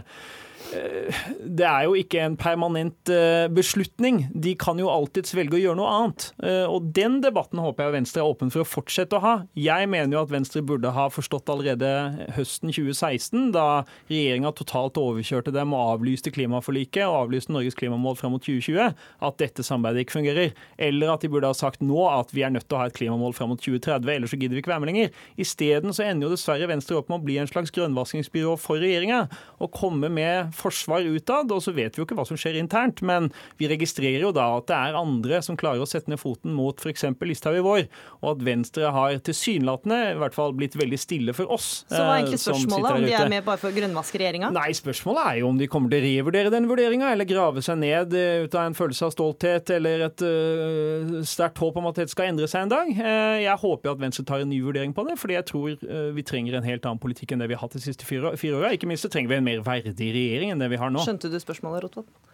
[0.72, 3.10] det er jo ikke en permanent
[3.54, 4.24] beslutning.
[4.32, 6.28] De kan jo alltids velge å gjøre noe annet.
[6.72, 9.34] Og den debatten håper jeg Venstre er åpen for å fortsette å ha.
[9.58, 11.90] Jeg mener jo at Venstre burde ha forstått allerede
[12.36, 18.34] høsten 2016, da regjeringa totalt overkjørte dem og avlyste klimaforliket og avlyste Norges klimamål fram
[18.36, 18.92] mot 2020,
[19.28, 20.56] at dette samarbeidet ikke fungerer.
[20.80, 22.96] Eller at de burde ha sagt nå at vi er nødt til å ha et
[22.96, 25.12] klimamål fram mot 2030, ellers så gidder vi ikke være med lenger.
[25.40, 29.24] Isteden så ender jo dessverre Venstre opp med å bli en slags grønnvaskingsbyrå for regjeringa
[29.62, 31.52] og komme med forsvar utad.
[31.52, 34.48] Og så vet vi jo ikke hva som skjer internt, men vi registrerer jo da
[34.58, 37.06] at det er andre som klarer å sette ned foten mot f.eks.
[37.22, 37.84] Listhaug i vår,
[38.20, 41.84] og at Venstre har tilsynelatende i hvert fall blitt veldig stille for oss.
[41.88, 42.90] Så hva er egentlig eh, spørsmålet?
[42.92, 44.50] Om de er med bare for å grønnvaske regjeringa?
[44.54, 47.80] Nei, spørsmålet er jo om de kommer til å revurdere den vurderinga, eller grave seg
[47.82, 52.00] ned eh, ut av en følelse av stolthet eller et uh, sterkt håp om at
[52.00, 52.92] dette skal endre seg en dag.
[52.92, 56.10] Uh, jeg håper at Venstre tar en ny vurdering på det, fordi jeg tror uh,
[56.16, 58.60] vi trenger en helt annen politikk enn det vi har hatt de siste fire, fire
[58.60, 58.72] åra.
[58.76, 61.03] Ikke minst trenger vi en mer verdig regjering enn det vi har nå.
[61.05, 62.28] Skjønte du spørsmålet, Rotevatn?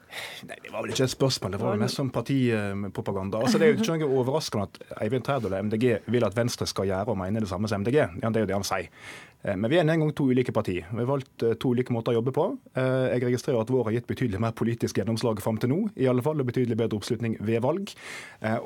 [0.48, 3.42] Nei, Det var vel ikke et spørsmål, det var vel mest som partipropaganda.
[3.44, 6.66] Altså, det er jo ikke noe overraskende at Eivind Trærdal og MDG vil at Venstre
[6.70, 7.98] skal gjøre og mene det samme som MDG.
[8.22, 8.88] Ja, Det er jo det han sier.
[9.48, 10.86] Eh, men vi er en gang to ulike partier.
[10.90, 12.46] Vi har valgt eh, to ulike måter å jobbe på.
[12.74, 16.08] Eh, jeg registrerer at vår har gitt betydelig mer politisk gjennomslag fram til nå, i
[16.10, 17.94] alle fall, og betydelig bedre oppslutning ved valg.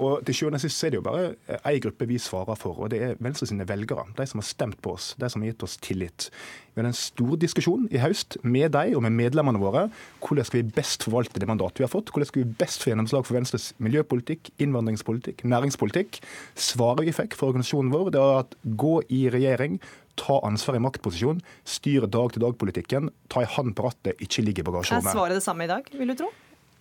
[0.03, 2.93] Og til sjuende og sist er det jo bare én gruppe vi svarer for, og
[2.93, 4.05] det er Venstre sine velgere.
[4.19, 6.29] De som har stemt på oss, de som har gitt oss tillit.
[6.73, 9.83] Vi hadde en stor diskusjon i høst med deg og med medlemmene våre.
[10.25, 12.09] Hvordan skal vi best forvalte det mandatet vi har fått?
[12.09, 16.23] Hvordan skal vi best få gjennomslag for Venstres miljøpolitikk, innvandringspolitikk, næringspolitikk?
[16.57, 19.77] Svaret vi fikk fra organisasjonen vår, det var at gå i regjering,
[20.21, 25.13] ta ansvar i maktposisjon, styre dag-til-dag-politikken, ta en hand på rattet, ikke ligge i bagasjerommet.
[25.13, 26.33] Er svaret det samme i dag, vil du tro?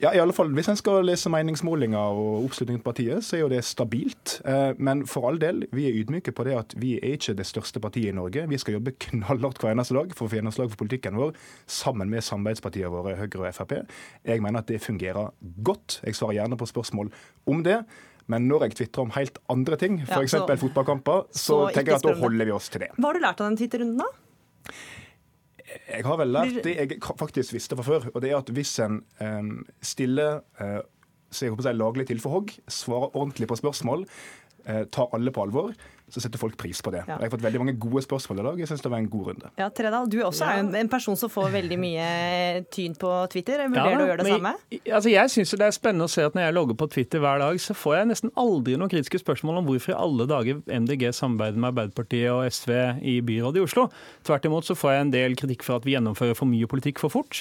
[0.01, 3.43] Ja, i alle fall Hvis en skal lese meningsmålinger og oppslutning til partiet, så er
[3.43, 4.39] jo det stabilt.
[4.49, 7.45] Eh, men for all del, vi er ydmyke på det at vi er ikke det
[7.45, 8.47] største partiet i Norge.
[8.49, 11.36] Vi skal jobbe knallhardt hver eneste dag for å få gjennomslag for politikken vår,
[11.69, 13.75] sammen med samarbeidspartiene våre Høyre og Frp.
[14.25, 15.99] Jeg mener at det fungerer godt.
[16.01, 17.13] Jeg svarer gjerne på spørsmål
[17.53, 17.84] om det.
[18.32, 20.38] Men når jeg tvitrer om helt andre ting, f.eks.
[20.39, 22.91] Ja, fotballkamper, så, så tenker jeg at da holder vi oss til det.
[22.97, 24.77] Hva har du lært av den Twitter-runden, da?
[25.71, 28.09] Jeg har vel lært det jeg faktisk visste fra før.
[28.11, 29.53] og det er at Hvis en um,
[29.84, 30.82] stiller uh,
[31.32, 34.03] så jeg håper jeg laglig til for hogg, svarer ordentlig på spørsmål,
[34.67, 35.71] uh, tar alle på alvor,
[36.12, 37.03] så setter folk pris på det.
[37.07, 37.18] Ja.
[37.18, 38.62] Jeg har fått veldig mange gode spørsmål i dag.
[38.62, 39.51] Jeg synes det var en god runde.
[39.62, 40.57] Ja, Tredal, du også ja.
[40.57, 42.07] er jo en person som får veldig mye
[42.74, 43.64] tyn på Twitter.
[43.72, 44.53] Vurderer ja, du å gjøre det samme?
[44.82, 47.41] Altså, jeg syns det er spennende å se at når jeg logger på Twitter hver
[47.43, 51.07] dag, så får jeg nesten aldri noen kritiske spørsmål om hvorfor i alle dager MDG
[51.16, 52.74] samarbeider med Arbeiderpartiet og SV
[53.07, 53.88] i byrådet i Oslo.
[54.28, 57.01] Tvert imot så får jeg en del kritikk for at vi gjennomfører for mye politikk
[57.01, 57.39] for fort.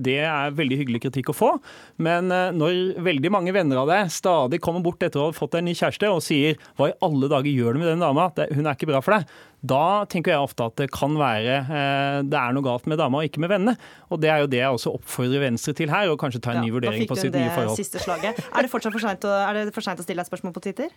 [0.00, 1.50] Det er veldig hyggelig kritikk å få.
[2.02, 5.56] Men eh, når veldig mange venner av deg stadig kommer bort etter å ha fått
[5.58, 8.66] en ny kjæreste og sier hva i alle dager gjør du med den dama, hun
[8.66, 9.36] er ikke bra for deg.
[9.72, 13.20] Da tenker jeg ofte at det kan være eh, det er noe galt med dama
[13.20, 13.76] og ikke med vennene.
[14.10, 16.62] Og det er jo det jeg også oppfordrer Venstre til her, og kanskje ta en
[16.62, 17.78] ja, ny vurdering på sitt nye forhold.
[17.78, 18.40] Siste slaget.
[18.50, 19.38] Er det fortsatt for sent å,
[19.72, 20.92] for å stille deg spørsmål på Twitter?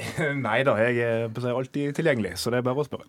[0.46, 3.08] Nei da, jeg er alltid tilgjengelig, så det er bare å spørre.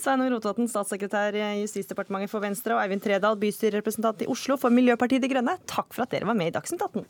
[0.00, 5.22] Sveinung Rotevatn, statssekretær i Justisdepartementet for Venstre, og Eivind Tredal, bystyrerepresentant i Oslo for Miljøpartiet
[5.22, 7.06] De Grønne, takk for at dere var med i Dagsnytt 18.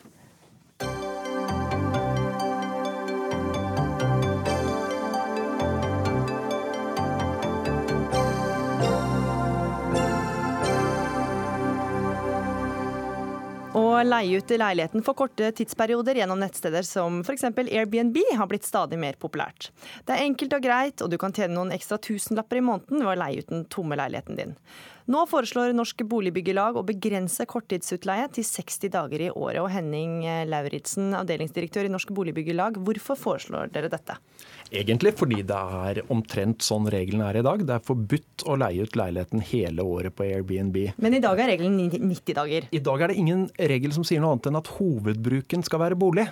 [13.85, 17.45] Å leie ut leiligheten for korte tidsperioder gjennom nettsteder som f.eks.
[17.45, 19.71] Airbnb har blitt stadig mer populært.
[20.07, 23.13] Det er enkelt og greit, og du kan tjene noen ekstra tusenlapper i måneden ved
[23.13, 24.57] å leie ut den tomme leiligheten din.
[25.05, 29.59] Nå foreslår Norsk Boligbyggelag å begrense korttidsutleie til 60 dager i året.
[29.61, 34.17] Og Henning Lauritzen, avdelingsdirektør i Norsk Boligbyggelag, hvorfor foreslår dere dette?
[34.73, 37.67] Egentlig fordi det er omtrent sånn reglene er i dag.
[37.69, 40.79] Det er forbudt å leie ut leiligheten hele året på Airbnb.
[40.97, 42.71] Men i dag er regelen 90 dager?
[42.73, 46.01] I dag er det ingen regel som sier noe annet enn at hovedbruken skal være
[46.01, 46.25] bolig.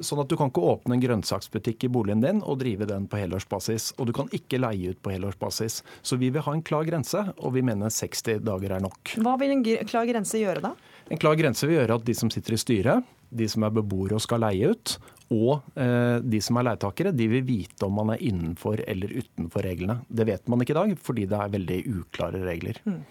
[0.00, 3.20] Sånn at du kan ikke åpne en grønnsaksbutikk i boligen din og drive den på
[3.20, 3.92] helårsbasis.
[4.00, 5.82] Og du kan ikke leie ut på helårsbasis.
[6.00, 9.14] Så vi vil ha en klar grense, og vi mener 60 dager er nok.
[9.18, 10.74] Hva vil en klar grense gjøre da?
[11.08, 14.16] En klar grense vil gjøre at de som sitter i styret, de som er beboere
[14.16, 18.14] og skal leie ut, og eh, de som er leietakere, de vil vite om man
[18.14, 19.98] er innenfor eller utenfor reglene.
[20.08, 22.80] Det vet man ikke i dag, fordi det er veldig uklare regler.
[22.88, 23.02] Mm.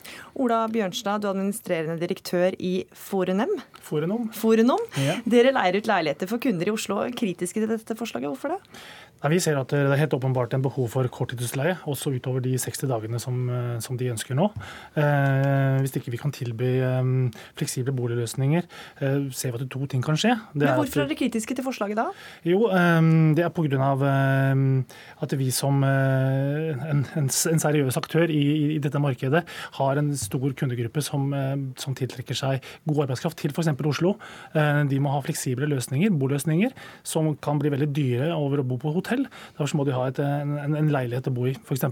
[0.42, 3.54] Ola Bjørnstad, du er administrerende direktør i Forunem.
[3.86, 4.32] Forunom.
[4.34, 4.82] Forunom.
[4.98, 5.20] Ja.
[5.30, 7.04] Dere leier ut leiligheter for kunder i Oslo.
[7.18, 8.82] Kritiske til dette forslaget, hvorfor det?
[9.18, 12.54] Nei, vi ser at det er helt åpenbart en behov for korttidsleie, også utover de
[12.62, 14.46] 60 dagene som, eh, som de ønsker nå.
[14.94, 17.10] Eh, hvis ikke vi kan tilby eh,
[17.58, 18.68] fleksible boligløsninger,
[19.02, 20.36] eh, ser vi at to ting kan skje.
[20.54, 22.06] Men Hvorfor er dere kritiske til forslaget da?
[22.46, 23.66] Jo, ehm, det er pga.
[23.68, 24.84] Eh,
[25.26, 29.44] at vi som eh, en, en, seriøs aktør i, i, dette markedet
[29.80, 33.74] har en stor kundegruppe som, eh, som tiltrekker seg god arbeidskraft til f.eks.
[33.88, 34.14] Oslo.
[34.54, 36.74] Eh, de må ha fleksible løsninger, boløsninger,
[37.08, 39.07] som kan bli veldig dyre over å bo på hotell.
[39.08, 41.86] Derfor må de ha et, en, en, leilighet å bo i, f.eks.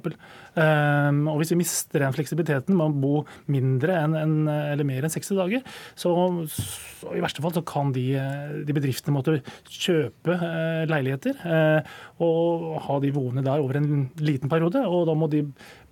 [0.56, 5.08] Um, og hvis vi mister den fleksibiliteten med å bo mindre enn, en, eller mer
[5.08, 5.66] enn 60 dager,
[6.00, 6.14] så,
[6.52, 8.06] så i verste fall så kan de,
[8.68, 9.40] de bedriftene måtte
[9.70, 14.84] kjøpe uh, leiligheter uh, og ha de boende der over en liten periode.
[14.88, 15.44] Og da må de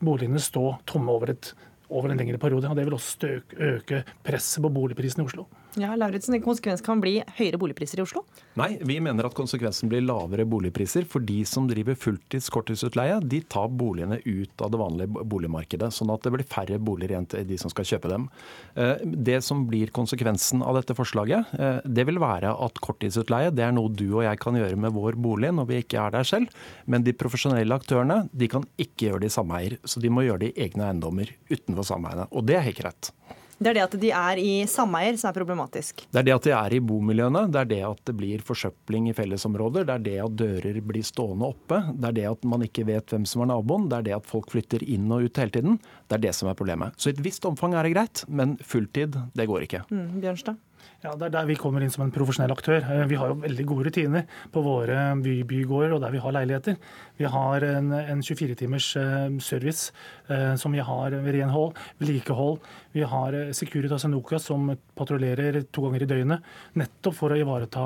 [0.03, 1.53] boligene stå tomme over, et,
[1.89, 2.69] over en lengre periode.
[2.69, 3.35] og Det vil også
[3.73, 5.47] øke presset på boligprisene i Oslo.
[5.73, 8.21] Ja, Lauritsen, konsekvensen kan bli høyere boligpriser i Oslo?
[8.59, 11.07] Nei, vi mener at konsekvensen blir lavere boligpriser.
[11.09, 15.89] For de som driver fulltids korttidsutleie, de tar boligene ut av det vanlige boligmarkedet.
[15.95, 18.29] Sånn at det blir færre boliger igjen til de som skal kjøpe dem.
[18.77, 23.65] Eh, det som blir konsekvensen av dette forslaget, eh, det vil være at korttidsutleie det
[23.65, 26.33] er noe du og jeg kan gjøre med vår bolig når vi ikke er der
[26.35, 26.53] selv.
[26.85, 29.81] Men de profesjonelle aktørene de kan ikke gjøre det i sameier.
[29.81, 32.29] Så de må gjøre det i egne eiendommer utenfor sameiene.
[32.29, 33.15] Og det er helt greit.
[33.63, 36.03] Det er det at de er i sameier som er problematisk?
[36.11, 39.07] Det er det at de er i bomiljøene, det er det at det blir forsøpling
[39.07, 42.65] i fellesområder, det er det at dører blir stående oppe, det er det at man
[42.67, 45.39] ikke vet hvem som er naboen, det er det at folk flytter inn og ut
[45.39, 45.79] hele tiden.
[46.11, 46.97] Det er det som er problemet.
[46.99, 49.85] Så i et visst omfang er det greit, men fulltid, det går ikke.
[49.93, 50.59] Mm, Bjørnstad?
[51.03, 52.77] Ja, Det er der vi kommer inn som en profesjonell aktør.
[52.79, 54.21] Eh, vi har jo veldig gode rutiner
[54.53, 56.77] på våre by bygårder og der vi har leiligheter.
[57.19, 59.91] Vi har en, en 24-timers eh, service
[60.31, 62.63] eh, som vi har ved renhold, vedlikehold.
[62.95, 66.47] Vi har Securitas og Nokas som patruljerer to ganger i døgnet.
[66.79, 67.83] Nettopp for å ivareta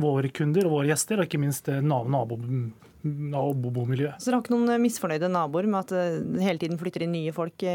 [0.00, 2.40] våre kunder og våre gjester, og ikke minst nabo
[3.04, 4.12] bomiljø.
[4.18, 7.34] Så dere har ikke noen misfornøyde naboer med at det hele tiden flytter inn nye
[7.36, 7.74] folk i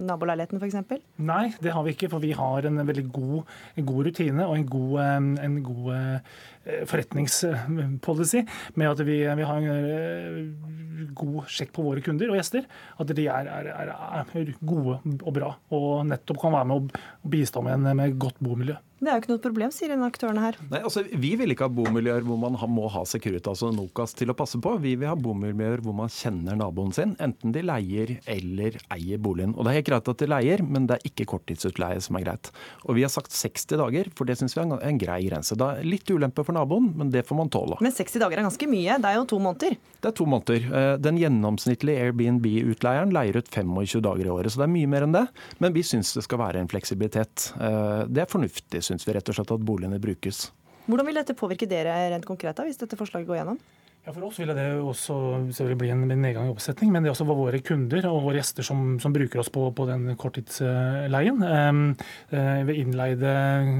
[0.00, 1.02] naboleiligheten f.eks.?
[1.22, 4.56] Nei, det har vi ikke, for vi har en veldig god, en god rutine og
[4.56, 4.96] en god,
[5.44, 6.38] en god eh,
[6.88, 8.44] forretningspolicy
[8.80, 12.68] med at vi, vi, har en eh, god sjekk på våre kunder og gjester.
[13.02, 17.64] At de er, er, er gode og bra, og nettopp kan være med å bistå
[17.64, 18.78] med, en, med godt bomiljø.
[19.02, 20.56] Det er jo ikke noe problem, sier en aktørene her.
[20.70, 24.30] Nei, altså Vi vil ikke ha bomiljøer hvor man må ha Securitas og Nokas til
[24.30, 24.76] å passe på.
[24.78, 29.56] Vi vil ha bomiljøer hvor man kjenner naboen sin, enten de leier eller eier boligen.
[29.56, 32.28] Og Det er helt greit at de leier, men det er ikke korttidsutleie som er
[32.28, 32.52] greit.
[32.86, 35.58] Og Vi har sagt 60 dager, for det syns vi er en grei grense.
[35.58, 37.80] Det er litt ulempe for naboen, men det får man tåle.
[37.82, 39.74] Men 60 dager er ganske mye, det er jo to måneder?
[40.02, 40.64] Det er to måneder.
[40.78, 45.06] Eh, den gjennomsnittlige Airbnb-utleieren leier ut 25 dager i året, så det er mye mer
[45.06, 45.26] enn det.
[45.58, 47.50] Men vi syns det skal være en fleksibilitet.
[47.58, 50.50] Eh, det er fornuftig, syns vi rett og slett at boligene brukes.
[50.84, 53.62] Hvordan vil dette påvirke dere rent konkret da, hvis dette forslaget går gjennom?
[54.02, 55.16] Ja, For oss vil det også
[55.54, 58.40] selvfølgelig bli en nedgang i oppsetning, men det er også for våre kunder og våre
[58.40, 61.44] gjester som, som bruker oss på, på den korttidsleien.
[61.46, 63.34] Eh, ved innleide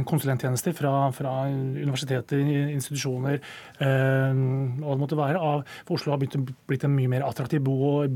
[0.06, 2.38] konsulenttjenester fra, fra, universiteter,
[2.70, 5.42] institusjoner eh, hva det måtte være.
[5.42, 6.38] Av, for Oslo har blitt,
[6.70, 8.06] blitt en mye mer attraktiv bo,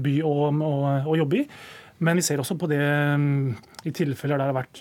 [0.00, 0.48] by å,
[1.20, 1.46] jobbe i.
[2.00, 2.80] Men vi ser også på det
[3.84, 4.80] i tilfeller der det har vært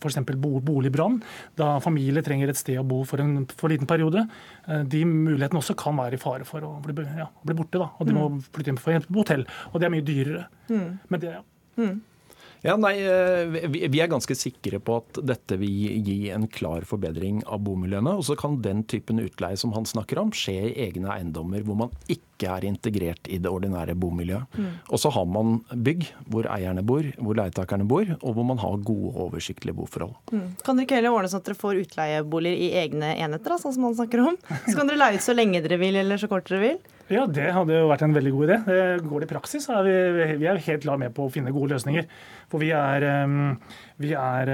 [0.00, 0.18] f.eks.
[0.64, 1.18] boligbrann,
[1.58, 4.24] da familie trenger et sted å bo for en for liten periode.
[4.66, 7.80] Eh, de mulighetene også kan være i fare for å bli, ja, bli borte.
[7.80, 7.90] Da.
[7.98, 8.40] Og de må mm.
[8.52, 9.46] flytte inn på hotell.
[9.72, 10.46] Og det er mye dyrere.
[10.70, 10.88] Mm.
[11.10, 11.44] Men det, ja.
[11.80, 12.00] Mm.
[12.62, 17.42] Ja, nei, eh, Vi er ganske sikre på at dette vil gi en klar forbedring
[17.44, 18.14] av bomiljøene.
[18.18, 21.78] Og så kan den typen utleie som han snakker om, skje i egne eiendommer hvor
[21.80, 24.46] man ikke er integrert i det ordinære bomiljøet.
[24.54, 24.70] Mm.
[24.94, 28.78] Og så har man bygg hvor eierne bor, hvor leietakerne bor, og hvor man har
[28.78, 30.14] gode, oversiktlige boforhold.
[30.30, 30.48] Mm.
[30.62, 33.74] Kan dere ikke heller ordne sånn at dere får utleieboliger i egne enheter, da, sånn
[33.74, 34.38] som han snakker om?
[34.68, 36.82] Så kan dere leie ut så lenge dere vil, eller så kort dere vil?
[37.12, 38.60] Ja, det hadde jo vært en veldig god idé.
[38.66, 41.32] Det går det i praksis, så er vi, vi er helt klar med på å
[41.32, 42.08] finne gode løsninger.
[42.52, 43.06] For vi er,
[44.02, 44.50] vi, er,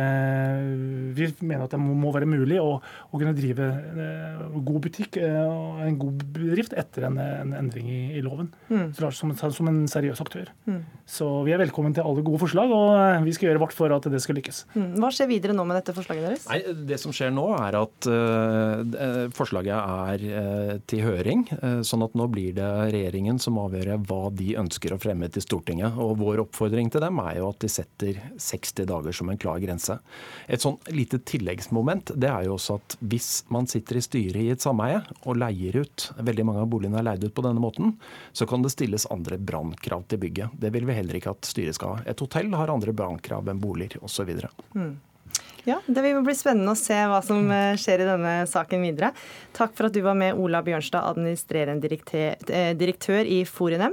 [1.17, 5.39] vi mener at det må være mulig å, å kunne drive eh, god butikk eh,
[5.43, 8.51] og en god bedrift etter en, en endring i, i loven.
[8.71, 8.93] Mm.
[9.15, 10.51] Som, som, en seriøs aktør.
[10.69, 10.81] Mm.
[11.09, 13.95] Så vi er velkommen til alle gode forslag, og eh, vi skal gjøre vårt for
[13.95, 14.63] at det skal lykkes.
[14.75, 14.89] Mm.
[15.03, 16.47] Hva skjer videre nå med dette forslaget deres?
[16.51, 21.47] Nei, det som skjer nå, er at uh, forslaget er uh, til høring.
[21.63, 25.45] Uh, sånn at nå blir det regjeringen som avgjør hva de ønsker å fremme til
[25.45, 25.99] Stortinget.
[26.01, 29.61] Og vår oppfordring til dem er jo at de setter 60 dager som en klar
[29.63, 29.99] grense.
[30.47, 34.53] Et sånn lite tilleggsmoment det er jo også at hvis man sitter i styret i
[34.55, 37.97] et sameie og leier ut, veldig mange av boligene er leid ut på denne måten,
[38.33, 40.57] så kan det stilles andre brannkrav til bygget.
[40.61, 42.07] Det vil vi heller ikke at styret skal ha.
[42.09, 44.35] Et hotell har andre brannkrav enn boliger osv.
[44.75, 44.97] Mm.
[45.69, 49.11] Ja, Det vil bli spennende å se hva som eh, skjer i denne saken videre.
[49.53, 53.93] Takk for at du var med, Ola Bjørnstad, administrerende eh, direktør i Forinem.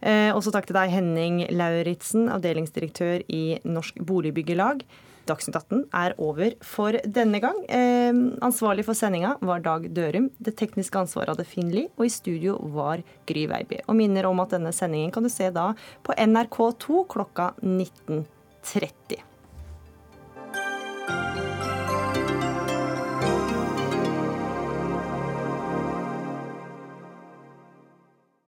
[0.00, 4.86] Eh, også takk til deg, Henning Lauritzen, avdelingsdirektør i Norsk Boligbyggelag.
[5.28, 7.60] Dagsnytt 18 er over for denne gang.
[7.68, 8.16] Eh,
[8.46, 10.30] ansvarlig for sendinga var Dag Dørum.
[10.40, 13.84] Det tekniske ansvaret hadde Finn Lie, og i studio var Gry Veiby.
[13.84, 15.74] Og minner om at denne sendingen kan du se da
[16.06, 19.35] på NRK2 klokka 19.30.